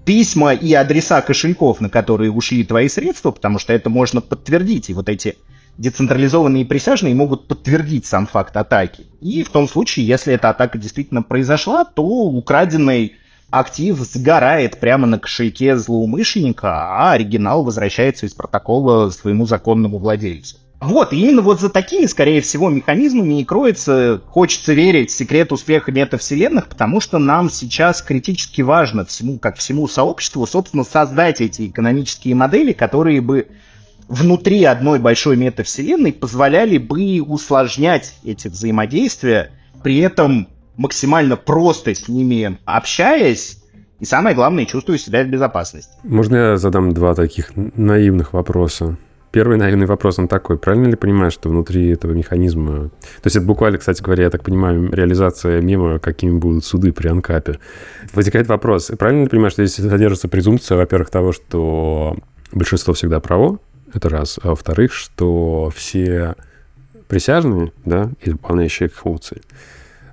[0.03, 4.93] письма и адреса кошельков, на которые ушли твои средства, потому что это можно подтвердить, и
[4.93, 5.37] вот эти
[5.77, 9.05] децентрализованные присяжные могут подтвердить сам факт атаки.
[9.21, 13.15] И в том случае, если эта атака действительно произошла, то украденный
[13.53, 20.57] актив сгорает прямо на кошельке злоумышленника, а оригинал возвращается из протокола своему законному владельцу.
[20.81, 25.91] Вот, и именно вот за такими, скорее всего, механизмами и кроется, хочется верить, секрет успеха
[25.91, 32.35] метавселенных, потому что нам сейчас критически важно всему, как всему сообществу, собственно, создать эти экономические
[32.35, 33.47] модели, которые бы
[34.09, 39.51] внутри одной большой метавселенной позволяли бы усложнять эти взаимодействия,
[39.83, 43.59] при этом максимально просто с ними общаясь,
[43.99, 45.91] и самое главное, чувствую себя в безопасности.
[46.03, 48.97] Можно я задам два таких наивных вопроса?
[49.31, 50.59] Первый наивный вопрос, он такой.
[50.59, 52.89] Правильно ли понимаю, что внутри этого механизма...
[52.89, 57.07] То есть это буквально, кстати говоря, я так понимаю, реализация мема, какими будут суды при
[57.07, 57.59] анкапе.
[58.13, 58.91] Возникает вопрос.
[58.99, 62.15] Правильно ли понимаю, что здесь содержится презумпция, во-первых, того, что
[62.51, 63.57] большинство всегда право,
[63.91, 64.39] это раз.
[64.43, 66.35] А во-вторых, что все
[67.07, 69.41] присяжные, да, и выполняющие их функции,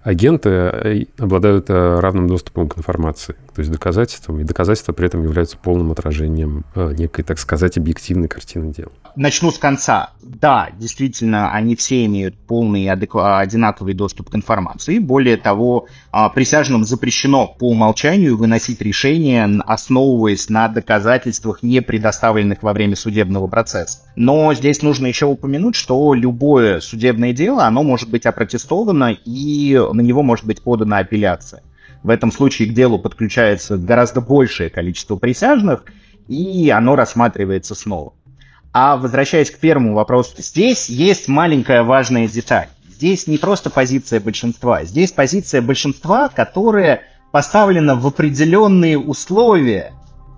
[0.02, 5.22] агенты э, обладают э, равным доступом к информации, то есть доказательствам, и доказательства при этом
[5.22, 8.90] являются полным отражением э, некой, так сказать, объективной картины дела.
[9.16, 10.12] Начну с конца.
[10.22, 14.98] Да, действительно, они все имеют полный и одинаковый доступ к информации.
[14.98, 22.72] Более того, а, присяжным запрещено по умолчанию выносить решения, основываясь на доказательствах, не предоставленных во
[22.72, 23.98] время судебного процесса.
[24.16, 30.00] Но здесь нужно еще упомянуть, что любое судебное дело, оно может быть опротестовано, и на
[30.00, 31.62] него может быть подана апелляция.
[32.02, 35.84] В этом случае к делу подключается гораздо большее количество присяжных,
[36.28, 38.14] и оно рассматривается снова.
[38.72, 42.68] А возвращаясь к первому вопросу, здесь есть маленькая важная деталь.
[42.88, 49.92] Здесь не просто позиция большинства, здесь позиция большинства, которая поставлена в определенные условия,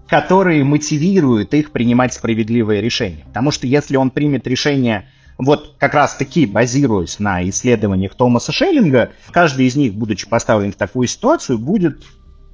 [0.08, 3.24] которые мотивируют их принимать справедливое решение.
[3.26, 5.08] Потому что если он примет решение
[5.44, 10.76] вот как раз таки базируясь на исследованиях Томаса Шеллинга, каждый из них, будучи поставлен в
[10.76, 12.02] такую ситуацию, будет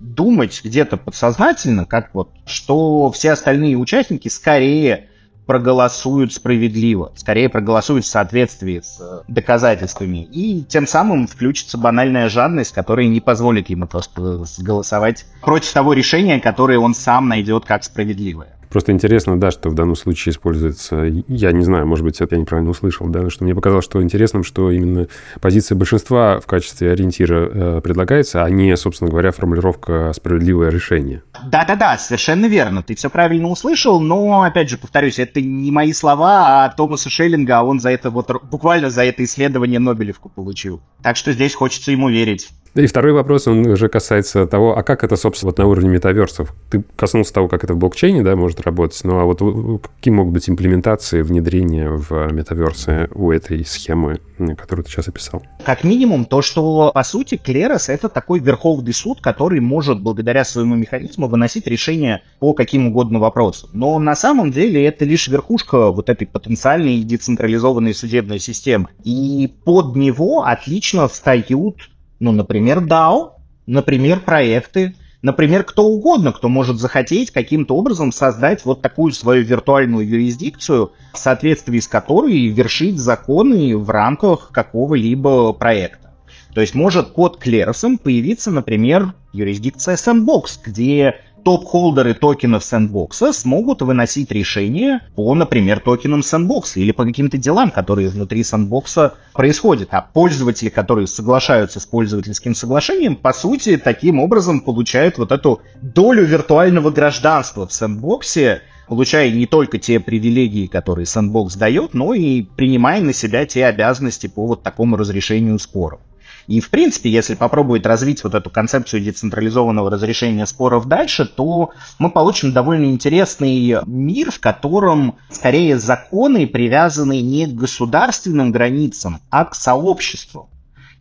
[0.00, 5.08] думать где-то подсознательно, как вот, что все остальные участники скорее
[5.48, 10.24] проголосуют справедливо, скорее проголосуют в соответствии с э, доказательствами.
[10.24, 16.38] И тем самым включится банальная жадность, которая не позволит ему просто голосовать против того решения,
[16.38, 18.57] которое он сам найдет как справедливое.
[18.70, 22.40] Просто интересно, да, что в данном случае используется, я не знаю, может быть, это я
[22.40, 25.08] неправильно услышал, да, что мне показалось, что интересным, что именно
[25.40, 31.22] позиция большинства в качестве ориентира э, предлагается, а не, собственно говоря, формулировка «справедливое решение».
[31.46, 36.64] Да-да-да, совершенно верно, ты все правильно услышал, но, опять же, повторюсь, это не мои слова,
[36.64, 40.80] а Томаса Шеллинга, а он за это вот, буквально за это исследование Нобелевку получил.
[41.02, 42.50] Так что здесь хочется ему верить.
[42.74, 46.54] И второй вопрос, он уже касается того, а как это, собственно, вот на уровне метаверсов?
[46.70, 50.34] Ты коснулся того, как это в блокчейне, да, может работать, ну а вот какие могут
[50.34, 54.20] быть имплементации, внедрения в метаверсы у этой схемы,
[54.56, 55.42] которую ты сейчас описал?
[55.64, 60.76] Как минимум то, что, по сути, Клерос— это такой верховный суд, который может, благодаря своему
[60.76, 63.70] механизму, выносить решения по каким угодно вопросам.
[63.72, 68.88] Но на самом деле это лишь верхушка вот этой потенциальной децентрализованной судебной системы.
[69.04, 73.32] И под него отлично встают ну, например, DAO,
[73.66, 80.06] например, проекты, например, кто угодно, кто может захотеть каким-то образом создать вот такую свою виртуальную
[80.06, 86.14] юрисдикцию, в соответствии с которой вершить законы в рамках какого-либо проекта.
[86.54, 94.30] То есть может под клеросом появиться, например, юрисдикция Sandbox, где топ-холдеры токенов сэндбокса смогут выносить
[94.30, 99.88] решения по, например, токенам сэндбокса или по каким-то делам, которые внутри сэндбокса происходят.
[99.92, 106.24] А пользователи, которые соглашаются с пользовательским соглашением, по сути, таким образом получают вот эту долю
[106.24, 113.00] виртуального гражданства в сэндбоксе, получая не только те привилегии, которые Sandbox дает, но и принимая
[113.00, 116.00] на себя те обязанности по вот такому разрешению споров.
[116.48, 122.10] И, в принципе, если попробовать развить вот эту концепцию децентрализованного разрешения споров дальше, то мы
[122.10, 129.54] получим довольно интересный мир, в котором скорее законы привязаны не к государственным границам, а к
[129.54, 130.48] сообществу.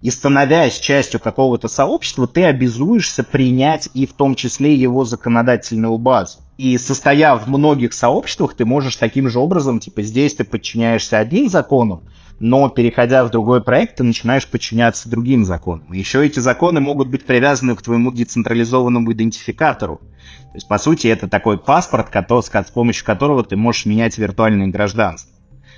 [0.02, 6.40] И становясь частью какого-то сообщества, ты обязуешься принять и в том числе его законодательную базу.
[6.58, 11.50] И состоя в многих сообществах, ты можешь таким же образом, типа здесь ты подчиняешься одним
[11.50, 12.02] законам,
[12.40, 15.92] но переходя в другой проект, ты начинаешь подчиняться другим законам.
[15.92, 19.98] Еще эти законы могут быть привязаны к твоему децентрализованному идентификатору.
[19.98, 25.32] То есть, по сути, это такой паспорт, с помощью которого ты можешь менять виртуальное гражданство,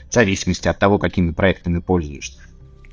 [0.09, 2.39] в зависимости от того, какими проектами пользуешься.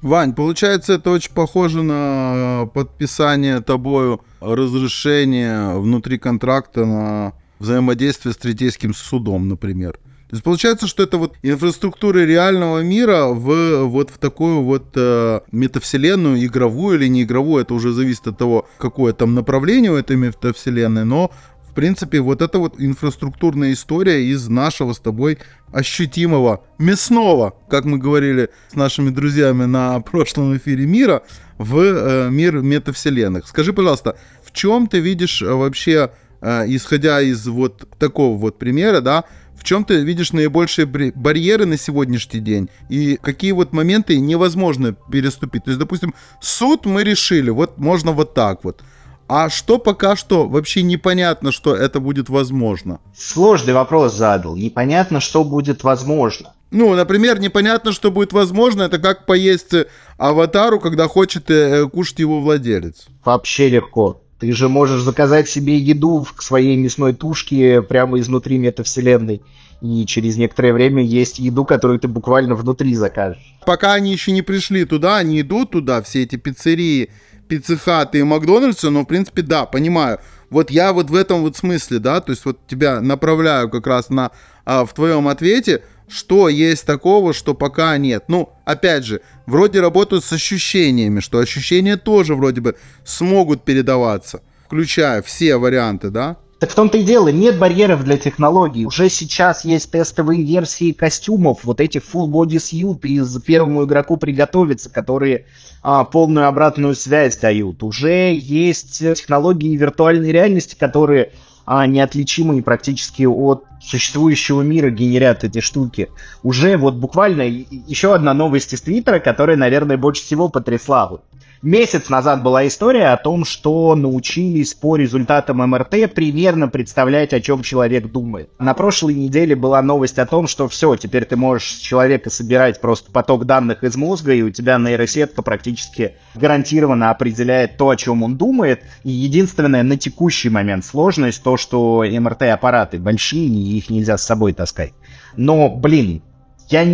[0.02, 8.94] Вань, получается, это очень похоже на подписание тобою разрешения внутри контракта на взаимодействие с третейским
[8.94, 9.98] судом, например.
[10.28, 15.40] То есть получается, что это вот инфраструктура реального мира в вот в такую вот э,
[15.52, 20.16] метавселенную, игровую или не игровую, это уже зависит от того, какое там направление у этой
[20.16, 21.30] метавселенной, но
[21.70, 25.38] в принципе вот эта вот инфраструктурная история из нашего с тобой
[25.72, 31.22] ощутимого мясного, как мы говорили с нашими друзьями на прошлом эфире мира,
[31.58, 33.46] в э, мир метавселенных.
[33.46, 36.10] Скажи, пожалуйста, в чем ты видишь э, вообще,
[36.40, 39.24] э, исходя из вот такого вот примера, да,
[39.56, 45.64] в чем ты видишь наибольшие барьеры на сегодняшний день и какие вот моменты невозможно переступить.
[45.64, 48.82] То есть, допустим, суд мы решили, вот можно вот так вот.
[49.28, 53.00] А что пока что вообще непонятно, что это будет возможно?
[53.16, 54.54] Сложный вопрос задал.
[54.56, 56.52] Непонятно, что будет возможно.
[56.70, 58.82] Ну, например, непонятно, что будет возможно.
[58.82, 59.72] Это как поесть
[60.16, 63.06] аватару, когда хочет э, кушать его владелец.
[63.24, 64.22] Вообще легко.
[64.38, 69.42] Ты же можешь заказать себе еду к своей мясной тушке прямо изнутри метавселенной.
[69.80, 73.56] И через некоторое время есть еду, которую ты буквально внутри закажешь.
[73.64, 77.10] Пока они еще не пришли туда, они идут туда, все эти пиццерии,
[77.48, 80.18] пиццехаты и Макдональдсы, но, в принципе, да, понимаю.
[80.50, 84.10] Вот я вот в этом вот смысле, да, то есть вот тебя направляю как раз
[84.10, 84.30] на,
[84.64, 88.24] а, в твоем ответе, что есть такого, что пока нет.
[88.28, 95.22] Ну, опять же, вроде работают с ощущениями, что ощущения тоже вроде бы смогут передаваться, включая
[95.22, 96.36] все варианты, да?
[96.58, 98.86] Так в том-то и дело, нет барьеров для технологий.
[98.86, 104.88] Уже сейчас есть тестовые версии костюмов, вот этих full body suit из первому игроку приготовиться,
[104.88, 105.44] которые
[105.82, 107.82] а, полную обратную связь дают.
[107.82, 111.32] Уже есть технологии виртуальной реальности, которые
[111.66, 116.08] а, неотличимые практически от существующего мира генерят эти штуки.
[116.42, 121.18] Уже вот буквально еще одна новость из Твиттера, которая, наверное, больше всего потрясла.
[121.62, 127.62] Месяц назад была история о том, что научились по результатам МРТ примерно представлять, о чем
[127.62, 128.50] человек думает.
[128.58, 132.80] На прошлой неделе была новость о том, что все, теперь ты можешь с человека собирать
[132.80, 138.22] просто поток данных из мозга, и у тебя нейросетка практически гарантированно определяет то, о чем
[138.22, 138.82] он думает.
[139.02, 144.52] И единственное на текущий момент сложность то, что МРТ-аппараты большие, и их нельзя с собой
[144.52, 144.92] таскать.
[145.36, 146.22] Но, блин,
[146.68, 146.84] я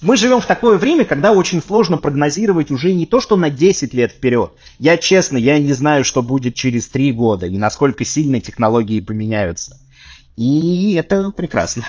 [0.00, 3.94] мы живем в такое время, когда очень сложно прогнозировать уже не то, что на 10
[3.94, 4.52] лет вперед.
[4.78, 9.78] Я честно, я не знаю, что будет через 3 года и насколько сильно технологии поменяются.
[10.36, 11.84] И это прекрасно.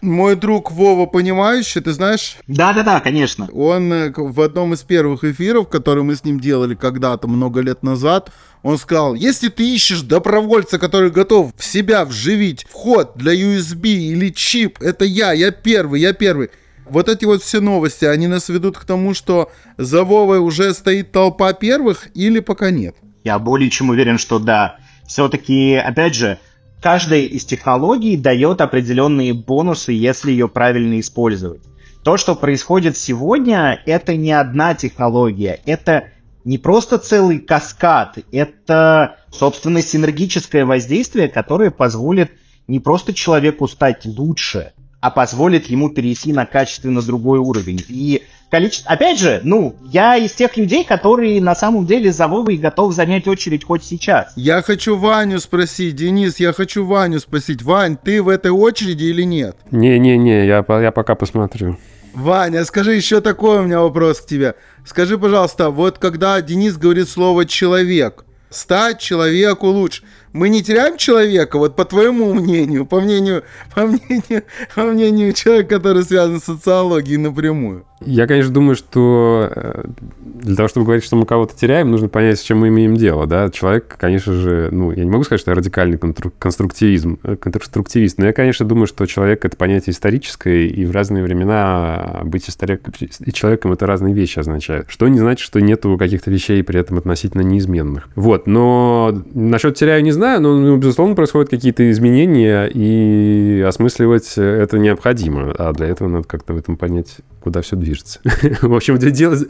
[0.00, 2.36] Мой друг Вова Понимающий, ты знаешь?
[2.46, 3.48] Да-да-да, конечно.
[3.52, 7.82] Он э, в одном из первых эфиров, которые мы с ним делали когда-то, много лет
[7.82, 8.30] назад,
[8.62, 14.28] он сказал, если ты ищешь добровольца, который готов в себя вживить вход для USB или
[14.28, 16.50] чип, это я, я первый, я первый.
[16.90, 21.12] Вот эти вот все новости, они нас ведут к тому, что за Вовой уже стоит
[21.12, 22.96] толпа первых или пока нет?
[23.24, 24.78] Я более чем уверен, что да.
[25.06, 26.38] Все-таки, опять же,
[26.82, 31.62] каждая из технологий дает определенные бонусы, если ее правильно использовать.
[32.04, 36.04] То, что происходит сегодня, это не одна технология, это
[36.44, 42.30] не просто целый каскад, это, собственно, синергическое воздействие, которое позволит
[42.66, 47.84] не просто человеку стать лучше, а позволит ему перейти на качественно другой уровень.
[47.88, 48.90] И количество...
[48.90, 53.28] Опять же, ну, я из тех людей, которые на самом деле за Вовой готов занять
[53.28, 54.32] очередь хоть сейчас.
[54.36, 57.62] Я хочу Ваню спросить, Денис, я хочу Ваню спросить.
[57.62, 59.56] Вань, ты в этой очереди или нет?
[59.70, 61.78] Не-не-не, я, я пока посмотрю.
[62.14, 64.54] Ваня, скажи еще такой у меня вопрос к тебе.
[64.84, 71.58] Скажи, пожалуйста, вот когда Денис говорит слово «человек», стать человеку лучше мы не теряем человека,
[71.58, 77.18] вот по твоему мнению, по мнению, по мнению, по мнению человека, который связан с социологией
[77.18, 77.84] напрямую?
[78.04, 79.84] Я, конечно, думаю, что э,
[80.20, 83.26] для того, чтобы говорить, что мы кого-то теряем, нужно понять, с чем мы имеем дело,
[83.26, 83.50] да.
[83.50, 85.98] Человек, конечно же, ну, я не могу сказать, что я радикальный
[86.38, 91.24] конструктивизм, э, конструктивист, но я, конечно, думаю, что человек— это понятие историческое, и в разные
[91.24, 92.82] времена быть историк...
[93.00, 94.86] и человеком— это разные вещи означает.
[94.88, 98.08] Что не значит, что нету каких-то вещей при этом относительно неизменных.
[98.14, 104.78] Вот, но насчет теряю не знаю, но, ну, безусловно, происходят какие-то изменения, и осмысливать это
[104.78, 105.54] необходимо.
[105.58, 108.20] А для этого надо как-то в этом понять, куда все движется.
[108.62, 109.46] В общем, делать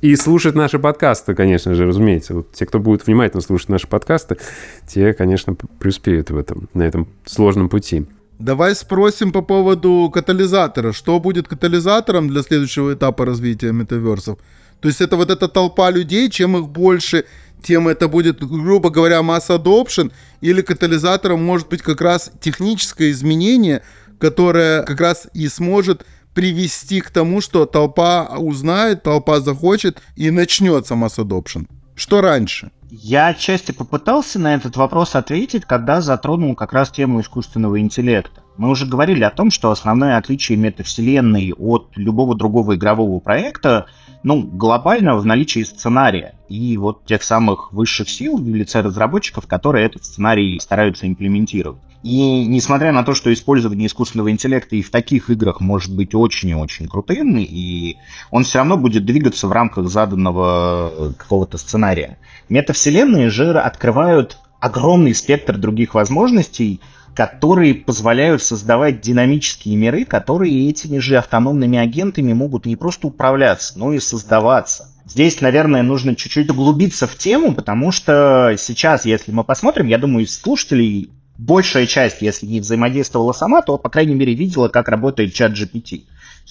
[0.00, 2.34] и слушать наши подкасты, конечно же, разумеется.
[2.34, 4.36] Вот те, кто будет внимательно слушать наши подкасты,
[4.86, 8.06] те, конечно, преуспеют в этом, на этом сложном пути.
[8.38, 10.92] Давай спросим по поводу катализатора.
[10.92, 14.38] Что будет катализатором для следующего этапа развития метаверсов?
[14.80, 17.26] То есть это вот эта толпа людей, чем их больше,
[17.62, 23.82] тем это будет, грубо говоря, масс adoption, или катализатором может быть как раз техническое изменение,
[24.18, 30.94] которое как раз и сможет привести к тому, что толпа узнает, толпа захочет и начнется
[30.94, 31.66] масс adoption.
[31.94, 32.70] Что раньше?
[32.90, 38.42] Я отчасти попытался на этот вопрос ответить, когда затронул как раз тему искусственного интеллекта.
[38.56, 43.86] Мы уже говорили о том, что основное отличие метавселенной от любого другого игрового проекта,
[44.22, 49.86] ну, глобально в наличии сценария и вот тех самых высших сил в лице разработчиков, которые
[49.86, 51.80] этот сценарий стараются имплементировать.
[52.02, 56.48] И несмотря на то, что использование искусственного интеллекта и в таких играх может быть очень
[56.48, 57.96] и очень крутым, и
[58.30, 62.18] он все равно будет двигаться в рамках заданного э, какого-то сценария.
[62.48, 66.80] Метавселенные же открывают огромный спектр других возможностей,
[67.20, 73.92] которые позволяют создавать динамические миры, которые этими же автономными агентами могут не просто управляться, но
[73.92, 74.88] и создаваться.
[75.04, 80.24] Здесь, наверное, нужно чуть-чуть углубиться в тему, потому что сейчас, если мы посмотрим, я думаю,
[80.24, 85.34] из слушателей большая часть, если не взаимодействовала сама, то, по крайней мере, видела, как работает
[85.34, 86.04] чат GPT.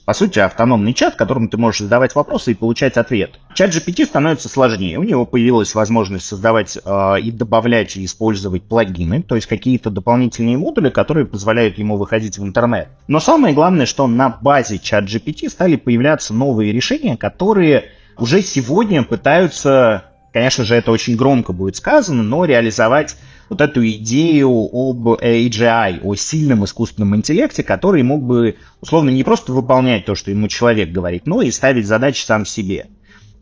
[0.09, 3.39] По сути, автономный чат, которому ты можешь задавать вопросы и получать ответ.
[3.53, 4.97] Чат GPT становится сложнее.
[4.97, 10.57] У него появилась возможность создавать э, и добавлять и использовать плагины, то есть какие-то дополнительные
[10.57, 12.87] модули, которые позволяют ему выходить в интернет.
[13.07, 19.03] Но самое главное, что на базе чат GPT стали появляться новые решения, которые уже сегодня
[19.03, 23.15] пытаются, конечно же, это очень громко будет сказано, но реализовать
[23.49, 29.51] вот эту идею об AGI, о сильном искусственном интеллекте, который мог бы, условно, не просто
[29.51, 32.87] выполнять то, что ему человек говорит, но и ставить задачи сам себе.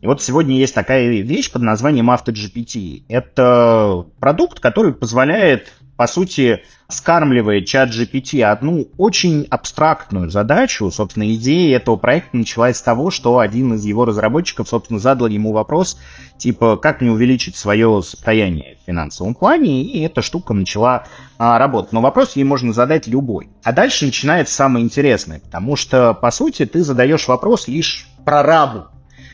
[0.00, 3.02] И вот сегодня есть такая вещь под названием AutoGPT.
[3.08, 10.92] Это продукт, который позволяет по сути, скармливает чат GPT одну очень абстрактную задачу.
[10.92, 15.52] Собственно, идея этого проекта началась с того, что один из его разработчиков, собственно, задал ему
[15.52, 15.98] вопрос,
[16.38, 21.04] типа, как мне увеличить свое состояние в финансовом плане, и эта штука начала
[21.36, 21.90] а, работать.
[21.90, 23.48] Но вопрос ей можно задать любой.
[23.64, 28.86] А дальше начинается самое интересное, потому что, по сути, ты задаешь вопрос лишь прорабу,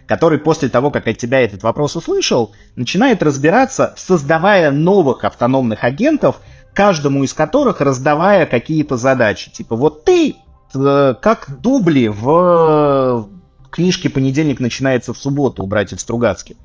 [0.07, 6.41] который после того, как от тебя этот вопрос услышал, начинает разбираться, создавая новых автономных агентов,
[6.75, 9.51] каждому из которых раздавая какие-то задачи.
[9.51, 10.35] Типа, вот ты,
[10.75, 13.29] э, как дубли в
[13.71, 16.57] книжке «Понедельник начинается в субботу» у братьев Стругацких.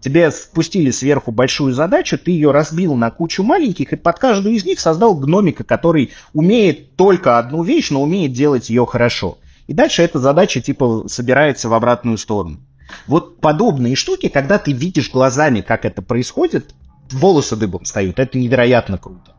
[0.00, 4.64] Тебе спустили сверху большую задачу, ты ее разбил на кучу маленьких, и под каждую из
[4.64, 9.38] них создал гномика, который умеет только одну вещь, но умеет делать ее хорошо.
[9.66, 12.60] И дальше эта задача типа собирается в обратную сторону.
[13.06, 16.74] Вот подобные штуки, когда ты видишь глазами, как это происходит,
[17.10, 18.18] волосы дыбом встают.
[18.18, 19.32] Это невероятно круто.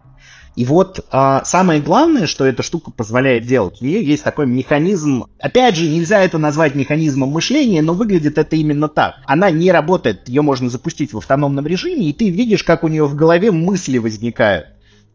[0.59, 5.23] И вот а, самое главное, что эта штука позволяет делать, у нее есть такой механизм,
[5.39, 9.15] опять же, нельзя это назвать механизмом мышления, но выглядит это именно так.
[9.25, 13.05] Она не работает, ее можно запустить в автономном режиме, и ты видишь, как у нее
[13.05, 14.65] в голове мысли возникают.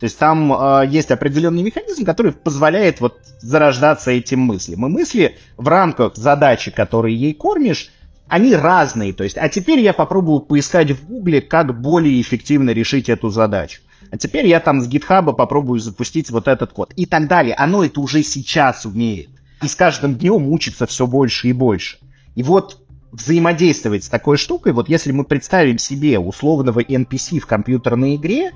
[0.00, 4.86] То есть там э, есть определенный механизм, который позволяет вот зарождаться этим мыслям.
[4.86, 7.90] И мысли в рамках задачи, которые ей кормишь,
[8.28, 9.12] они разные.
[9.12, 13.82] То есть, а теперь я попробую поискать в Гугле, как более эффективно решить эту задачу
[14.14, 17.56] а теперь я там с гитхаба попробую запустить вот этот код и так далее.
[17.56, 19.28] Оно это уже сейчас умеет.
[19.60, 21.98] И с каждым днем учится все больше и больше.
[22.36, 28.14] И вот взаимодействовать с такой штукой, вот если мы представим себе условного NPC в компьютерной
[28.14, 28.52] игре,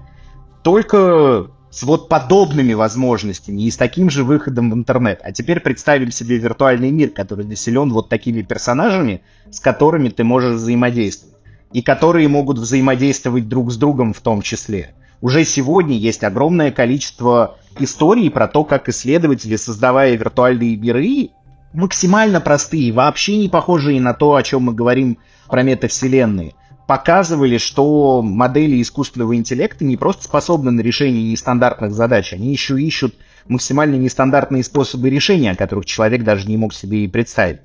[0.62, 5.18] только с вот подобными возможностями и с таким же выходом в интернет.
[5.24, 10.54] А теперь представим себе виртуальный мир, который населен вот такими персонажами, с которыми ты можешь
[10.54, 11.34] взаимодействовать.
[11.72, 14.94] И которые могут взаимодействовать друг с другом в том числе.
[15.20, 21.30] Уже сегодня есть огромное количество историй про то, как исследователи, создавая виртуальные миры,
[21.72, 26.54] максимально простые, вообще не похожие на то, о чем мы говорим про метавселенные,
[26.86, 33.14] показывали, что модели искусственного интеллекта не просто способны на решение нестандартных задач, они еще ищут
[33.48, 37.60] максимально нестандартные способы решения, о которых человек даже не мог себе и представить.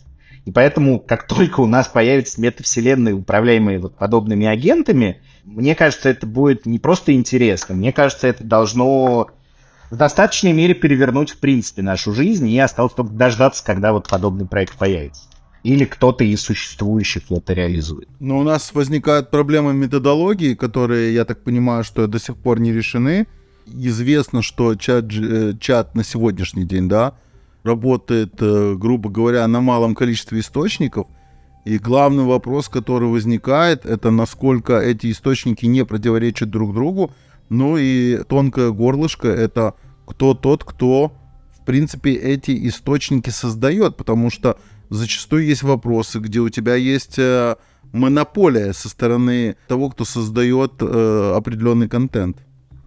[0.45, 6.27] И поэтому, как только у нас появятся метавселенные, управляемые вот подобными агентами, мне кажется, это
[6.27, 9.29] будет не просто интересно, мне кажется, это должно
[9.89, 14.45] в достаточной мере перевернуть, в принципе, нашу жизнь, и осталось только дождаться, когда вот подобный
[14.47, 15.23] проект появится.
[15.63, 18.09] или кто-то из существующих это реализует.
[18.19, 22.73] Но у нас возникают проблемы методологии, которые, я так понимаю, что до сих пор не
[22.73, 23.27] решены.
[23.65, 27.13] Известно, что чат, э, чат на сегодняшний день, да,
[27.63, 31.07] работает, э, грубо говоря, на малом количестве источников.
[31.65, 37.11] И главный вопрос, который возникает, это насколько эти источники не противоречат друг другу.
[37.49, 41.13] Ну и тонкое горлышко— это кто тот, кто,
[41.57, 44.57] в принципе, эти источники создает, потому что
[44.89, 47.55] зачастую есть вопросы, где у тебя есть э,
[47.93, 52.37] монополия со стороны того, кто создает э, определенный контент.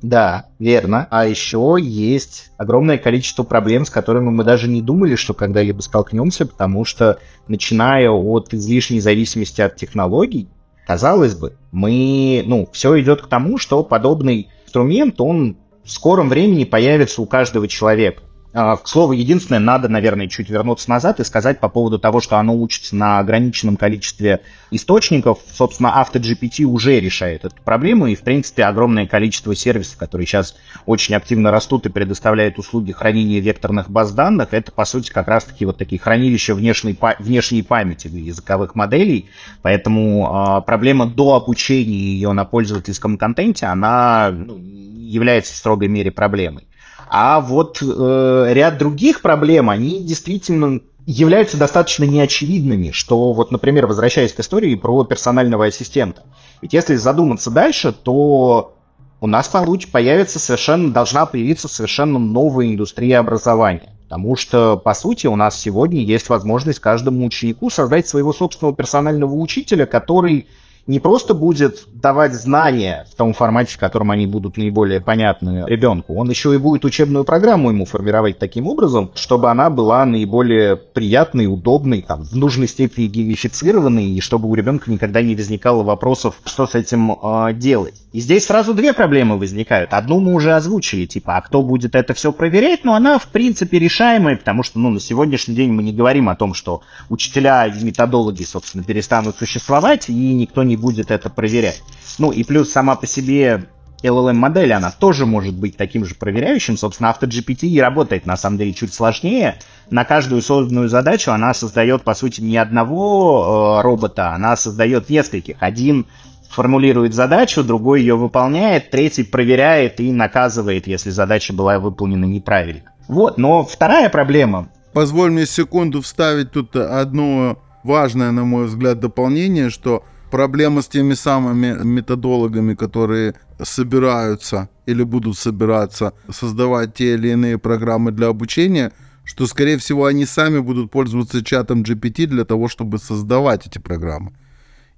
[0.03, 1.09] Да, верно.
[1.11, 6.47] А еще есть огромное количество проблем, с которыми мы даже не думали, что когда-либо столкнемся,
[6.47, 7.19] потому что,
[7.49, 10.49] начиная от излишней зависимости от технологий,
[10.87, 16.65] казалось бы, мы, ну, все идет к тому, что подобный инструмент, он в скором времени
[16.65, 18.23] появится у каждого человека.
[18.59, 22.39] А, к слову, единственное, надо, наверное, чуть вернуться назад и сказать по поводу того, что
[22.39, 24.41] оно учится на ограниченном количестве
[24.71, 25.41] источников.
[25.53, 31.15] Собственно, AutoGPT уже решает эту проблему, и, в принципе, огромное количество сервисов, которые сейчас очень
[31.15, 35.77] активно растут и предоставляют услуги хранения векторных баз данных, это, по сути, как раз-таки вот
[35.77, 39.29] такие хранилища внешней, внешней памяти языковых моделей.
[39.61, 46.11] Поэтому э, проблема до обучения ее на пользовательском контенте, она ну, является в строгой мере
[46.11, 46.67] проблемой.
[47.09, 54.33] А вот э, ряд других проблем, они действительно являются достаточно неочевидными, что вот, например, возвращаясь
[54.33, 56.25] к истории про персонального ассистента.
[56.61, 58.75] Ведь если задуматься дальше, то
[59.21, 63.97] у нас получ появится совершенно, должна появиться совершенно новая индустрия образования.
[64.09, 69.35] Потому что, по сути, у нас сегодня есть возможность каждому ученику создать своего собственного персонального
[69.35, 70.47] учителя, который
[70.87, 76.15] не просто будет давать знания в том формате, в котором они будут наиболее понятны ребенку,
[76.15, 81.47] он еще и будет учебную программу ему формировать таким образом, чтобы она была наиболее приятной,
[81.47, 86.67] удобной, там, в нужной степени геймифицированной, и чтобы у ребенка никогда не возникало вопросов, что
[86.67, 87.95] с этим э, делать.
[88.13, 89.93] И здесь сразу две проблемы возникают.
[89.93, 92.85] Одну мы уже озвучили, типа, а кто будет это все проверять?
[92.85, 96.37] Но она, в принципе, решаемая, потому что, ну, на сегодняшний день мы не говорим о
[96.37, 101.83] том, что учителя и методологи, собственно, перестанут существовать, и никто не будет это проверять.
[102.19, 103.67] Ну, и плюс сама по себе
[104.03, 106.77] LLM-модель, она тоже может быть таким же проверяющим.
[106.77, 109.59] Собственно, AutoGPT и работает, на самом деле, чуть сложнее.
[109.91, 115.57] На каждую созданную задачу она создает, по сути, не одного э, робота, она создает нескольких.
[115.61, 116.07] Один
[116.51, 122.93] формулирует задачу, другой ее выполняет, третий проверяет и наказывает, если задача была выполнена неправильно.
[123.09, 124.69] Вот, но вторая проблема.
[124.93, 130.05] Позволь мне секунду вставить тут одно важное, на мой взгляд, дополнение, что
[130.37, 138.13] проблема с теми самыми методологами, которые собираются или будут собираться создавать те или иные программы
[138.13, 138.93] для обучения,
[139.25, 144.35] что, скорее всего, они сами будут пользоваться чатом GPT для того, чтобы создавать эти программы.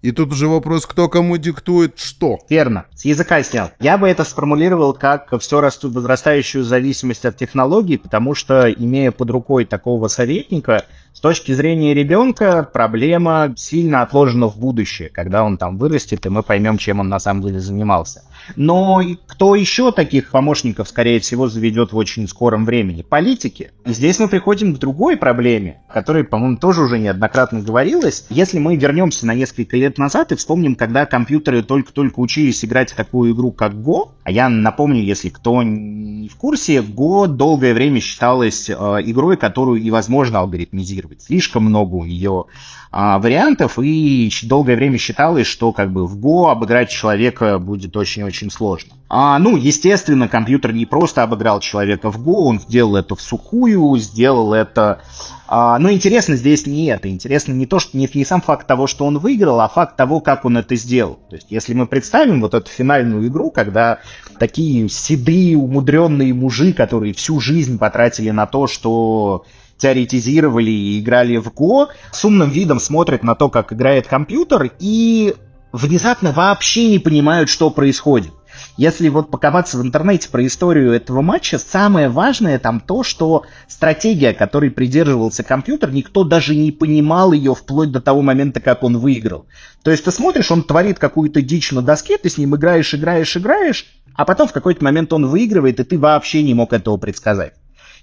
[0.02, 2.38] И тут уже вопрос, кто кому диктует что.
[2.48, 2.86] Верно.
[2.94, 3.70] С языка снял.
[3.78, 9.30] Я бы это сформулировал как все расту, возрастающую зависимость от технологий, потому что, имея под
[9.30, 15.76] рукой такого советника, с точки зрения ребенка проблема сильно отложена в будущее, когда он там
[15.76, 18.22] вырастет, и мы поймем, чем он на самом деле занимался.
[18.54, 23.02] Но кто еще таких помощников, скорее всего, заведет в очень скором времени?
[23.02, 23.72] Политики.
[23.84, 28.26] И здесь мы приходим к другой проблеме, о которой, по-моему, тоже уже неоднократно говорилось.
[28.30, 32.96] Если мы вернемся на несколько лет назад и вспомним, когда компьютеры только-только учились играть в
[32.96, 38.00] такую игру, как Go, а я напомню, если кто не в курсе, Go долгое время
[38.00, 40.97] считалась э, игрой, которую невозможно алгоритмизировать.
[41.18, 42.46] Слишком много у нее
[42.90, 48.50] а, вариантов, и долгое время считалось, что как бы в Go обыграть человека будет очень-очень
[48.50, 48.94] сложно.
[49.10, 53.96] А, ну, естественно, компьютер не просто обыграл человека в Go, он сделал это в сухую,
[53.98, 55.02] сделал это...
[55.46, 57.08] А, но интересно здесь не это.
[57.08, 60.20] Интересно не то, что не, не сам факт того, что он выиграл, а факт того,
[60.20, 61.18] как он это сделал.
[61.30, 63.98] То есть, если мы представим вот эту финальную игру, когда
[64.38, 69.44] такие седые, умудренные мужи, которые всю жизнь потратили на то, что
[69.78, 75.34] теоретизировали и играли в Го, с умным видом смотрят на то, как играет компьютер, и
[75.72, 78.32] внезапно вообще не понимают, что происходит.
[78.76, 84.32] Если вот покопаться в интернете про историю этого матча, самое важное там то, что стратегия,
[84.32, 89.46] которой придерживался компьютер, никто даже не понимал ее вплоть до того момента, как он выиграл.
[89.82, 93.36] То есть ты смотришь, он творит какую-то дичь на доске, ты с ним играешь, играешь,
[93.36, 97.54] играешь, а потом в какой-то момент он выигрывает, и ты вообще не мог этого предсказать.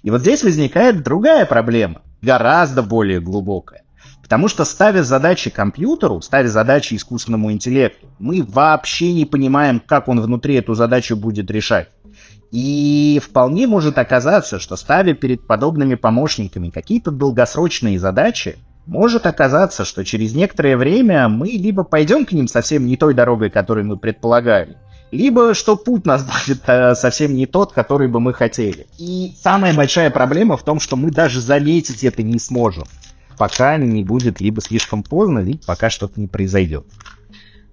[0.06, 3.82] И вот здесь возникает другая проблема, гораздо более глубокая.
[4.22, 10.20] Потому что ставя задачи компьютеру, ставя задачи искусственному интеллекту, мы вообще не понимаем, как он
[10.20, 11.88] внутри эту задачу будет решать.
[12.52, 20.04] И вполне может оказаться, что ставя перед подобными помощниками какие-то долгосрочные задачи, может оказаться, что
[20.04, 24.76] через некоторое время мы либо пойдем к ним совсем не той дорогой, которую мы предполагали,
[25.10, 28.86] либо что путь нас будет э, совсем не тот, который бы мы хотели.
[28.98, 32.84] И самая большая проблема в том, что мы даже заметить это не сможем,
[33.38, 36.86] пока не будет либо слишком поздно, либо пока что-то не произойдет.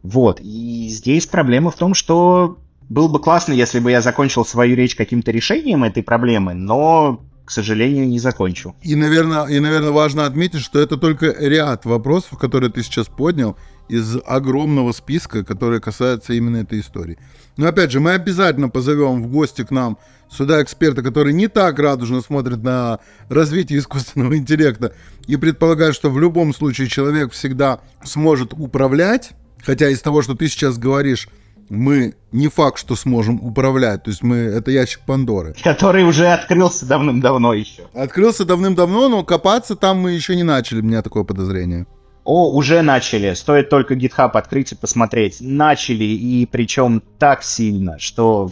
[0.02, 2.58] Вот, и здесь проблема в том, что
[2.90, 7.52] было бы классно, если бы я закончил свою речь каким-то решением этой проблемы, но к
[7.52, 8.76] сожалению, не закончу.
[8.82, 13.58] И, наверное, и, наверное, важно отметить, что это только ряд вопросов, которые ты сейчас поднял
[13.90, 17.18] из огромного списка, которые касаются именно этой истории.
[17.58, 19.98] Но опять же, мы обязательно позовем в гости к нам
[20.30, 24.94] сюда эксперта, который не так радужно смотрит на развитие искусственного интеллекта
[25.28, 29.32] и предполагает, что в любом случае человек всегда сможет управлять,
[29.64, 31.28] хотя из того, что ты сейчас говоришь,
[31.70, 34.04] мы не факт, что сможем управлять.
[34.04, 35.56] То есть мы это ящик Пандоры.
[35.64, 37.84] Который уже открылся давным-давно еще.
[37.94, 41.86] Открылся давным-давно, но копаться там мы еще не начали, у меня такое подозрение.
[42.24, 43.34] О, уже начали.
[43.34, 45.38] Стоит только GitHub открыть и посмотреть.
[45.42, 48.52] Начали, и причем так сильно, что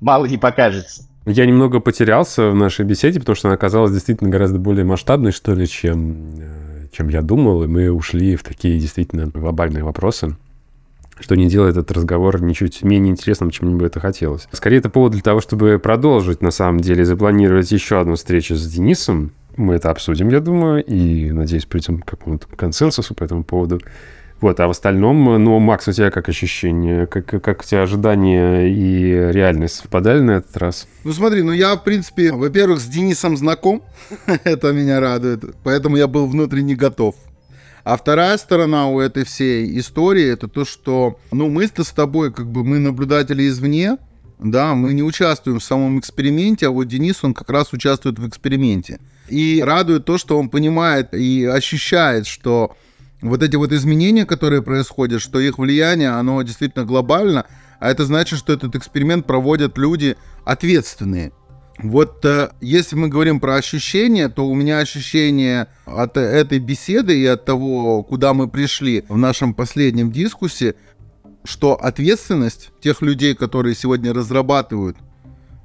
[0.00, 1.02] мало не покажется.
[1.26, 5.52] Я немного потерялся в нашей беседе, потому что она оказалась действительно гораздо более масштабной, что
[5.52, 10.36] ли, чем, э, чем я думал, и мы ушли в такие действительно глобальные вопросы
[11.20, 14.48] что не делает этот разговор ничуть менее интересным, чем мне бы это хотелось.
[14.52, 18.66] Скорее, это повод для того, чтобы продолжить, на самом деле, запланировать еще одну встречу с
[18.66, 19.32] Денисом.
[19.56, 23.80] Мы это обсудим, я думаю, и, надеюсь, придем к какому-то консенсусу по этому поводу.
[24.40, 27.08] Вот, а в остальном, ну, Макс, у тебя как ощущение?
[27.08, 30.86] Как, как у тебя ожидания и реальность совпадали на этот раз?
[31.02, 33.82] Ну, смотри, ну я, в принципе, во-первых, с Денисом знаком,
[34.44, 37.16] это меня радует, поэтому я был внутренне готов.
[37.88, 42.46] А вторая сторона у этой всей истории это то, что, ну, мы-то с тобой, как
[42.46, 43.96] бы, мы наблюдатели извне,
[44.38, 48.28] да, мы не участвуем в самом эксперименте, а вот Денис, он как раз участвует в
[48.28, 49.00] эксперименте.
[49.30, 52.76] И радует то, что он понимает и ощущает, что
[53.22, 57.46] вот эти вот изменения, которые происходят, что их влияние, оно действительно глобально,
[57.80, 61.32] а это значит, что этот эксперимент проводят люди ответственные.
[61.82, 67.24] Вот э, если мы говорим про ощущения, то у меня ощущение от этой беседы и
[67.24, 70.74] от того, куда мы пришли в нашем последнем дискуссии,
[71.44, 74.96] что ответственность тех людей, которые сегодня разрабатывают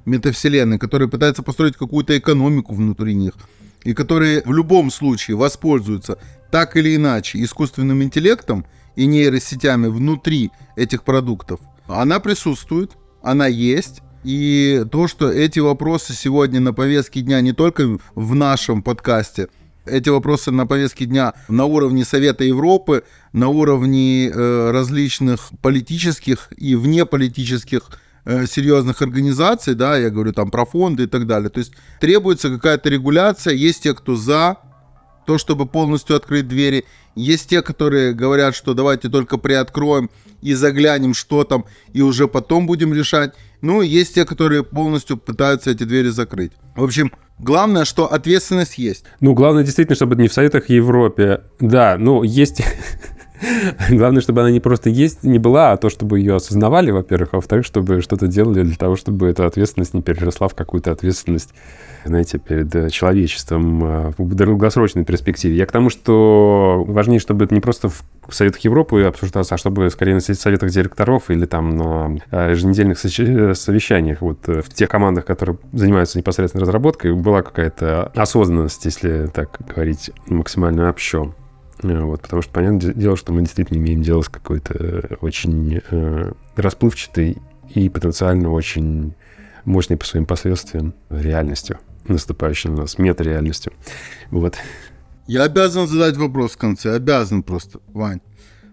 [0.04, 3.34] метавселенные, которые пытаются построить какую-то экономику внутри них,
[3.82, 6.18] и которые в любом случае воспользуются
[6.52, 11.58] так или иначе искусственным интеллектом и нейросетями внутри этих продуктов,
[11.88, 17.98] она присутствует, она есть, и то, что эти вопросы сегодня на повестке дня не только
[18.14, 19.48] в нашем подкасте,
[19.86, 26.74] эти вопросы на повестке дня на уровне Совета Европы, на уровне э, различных политических и
[26.74, 27.90] внеполитических
[28.24, 31.50] э, серьезных организаций, да, я говорю там про фонды и так далее.
[31.50, 34.56] То есть требуется какая-то регуляция, есть те, кто за
[35.26, 40.10] то, чтобы полностью открыть двери, есть те, которые говорят, что давайте только приоткроем
[40.42, 43.34] и заглянем, что там, и уже потом будем решать.
[43.64, 46.52] Ну, есть те, которые полностью пытаются эти двери закрыть.
[46.76, 49.06] В общем, главное, что ответственность есть.
[49.20, 51.44] Ну, главное действительно, чтобы не в Советах Европе.
[51.60, 52.62] Да, ну, есть...
[53.90, 57.36] Главное, чтобы она не просто есть, не была, а то, чтобы ее осознавали, во-первых, а
[57.36, 61.54] во-вторых, чтобы что-то делали для того, чтобы эта ответственность не переросла в какую-то ответственность
[62.04, 65.56] знаете, перед э, человечеством э, в долгосрочной перспективе.
[65.56, 69.90] Я к тому, что важнее, чтобы это не просто в Советах Европы обсуждалось, а чтобы
[69.90, 75.58] скорее на советах директоров или там на э, еженедельных совещаниях, вот в тех командах, которые
[75.72, 81.32] занимаются непосредственно разработкой, была какая-то осознанность, если так говорить, максимально общо.
[81.84, 87.36] Вот, потому что, понятное дело, что мы действительно имеем дело с какой-то очень э, расплывчатой
[87.74, 89.14] и потенциально очень
[89.66, 91.78] мощной по своим последствиям реальностью
[92.08, 93.72] наступающей на нас метареальностью.
[94.30, 94.56] Вот.
[95.26, 98.20] Я обязан задать вопрос в конце, обязан просто, Вань.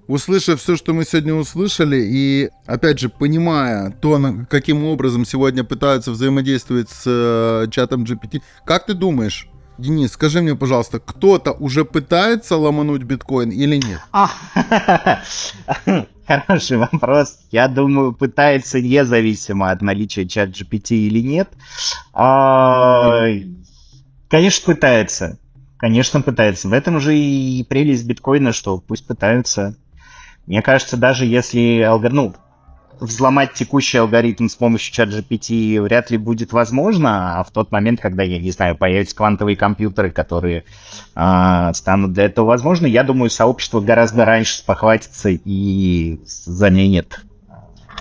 [0.08, 6.12] Услышав все, что мы сегодня услышали, и, опять же, понимая то, каким образом сегодня пытаются
[6.12, 9.48] взаимодействовать с э, чатом GPT, как ты думаешь,
[9.82, 14.00] Денис, скажи мне, пожалуйста, кто-то уже пытается ломануть биткоин или нет?
[14.12, 14.30] А,
[16.28, 17.40] хороший вопрос.
[17.50, 21.50] Я думаю, пытается независимо от наличия чат GPT или нет.
[22.14, 23.26] А,
[24.30, 25.40] конечно, пытается.
[25.78, 26.68] Конечно, пытается.
[26.68, 29.76] В этом же и прелесть биткоина, что пусть пытаются.
[30.46, 32.36] Мне кажется, даже если ну,
[33.02, 38.00] взломать текущий алгоритм с помощью чат GPT вряд ли будет возможно, а в тот момент,
[38.00, 40.64] когда, я не знаю, появятся квантовые компьютеры, которые
[41.16, 47.22] э, станут для этого возможны, я думаю, сообщество гораздо раньше спохватится и за ней нет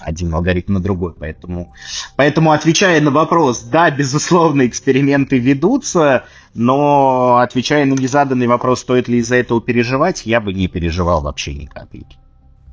[0.03, 1.15] один алгоритм на другой.
[1.19, 1.73] Поэтому,
[2.17, 6.25] поэтому отвечая на вопрос, да, безусловно, эксперименты ведутся,
[6.55, 11.55] но отвечая на незаданный вопрос, стоит ли из-за этого переживать, я бы не переживал вообще
[11.55, 12.19] ни капельки.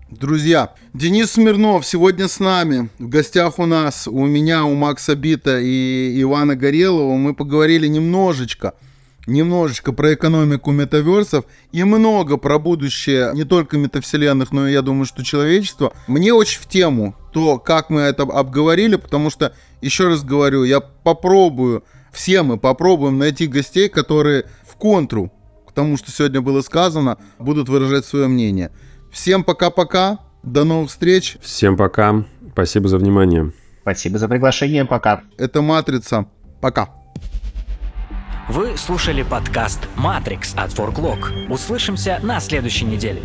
[0.10, 2.90] Друзья, Денис Смирнов сегодня с нами.
[2.98, 7.18] В гостях у нас, у меня, у Макса Бита и Ивана Горелова.
[7.18, 8.74] Мы поговорили немножечко,
[9.26, 11.44] немножечко про экономику метаверсов
[11.74, 15.92] и много про будущее не только метавселенных, но и я думаю, что человечества.
[16.08, 20.80] Мне очень в тему то, как мы это обговорили, потому что, еще раз говорю, я
[20.80, 21.84] попробую,
[22.14, 25.34] все мы попробуем найти гостей, которые в контру
[25.68, 28.72] к тому, что сегодня было сказано, будут выражать свое мнение.
[29.18, 30.20] Всем пока-пока.
[30.44, 31.38] До новых встреч.
[31.42, 32.24] Всем пока.
[32.52, 33.52] Спасибо за внимание.
[33.82, 34.86] Спасибо за приглашение.
[34.86, 35.24] Пока.
[35.40, 36.28] Это «Матрица».
[36.62, 36.90] Пока.
[38.48, 41.52] Вы слушали подкаст «Матрикс» от Forklog.
[41.52, 43.24] Услышимся на следующей неделе.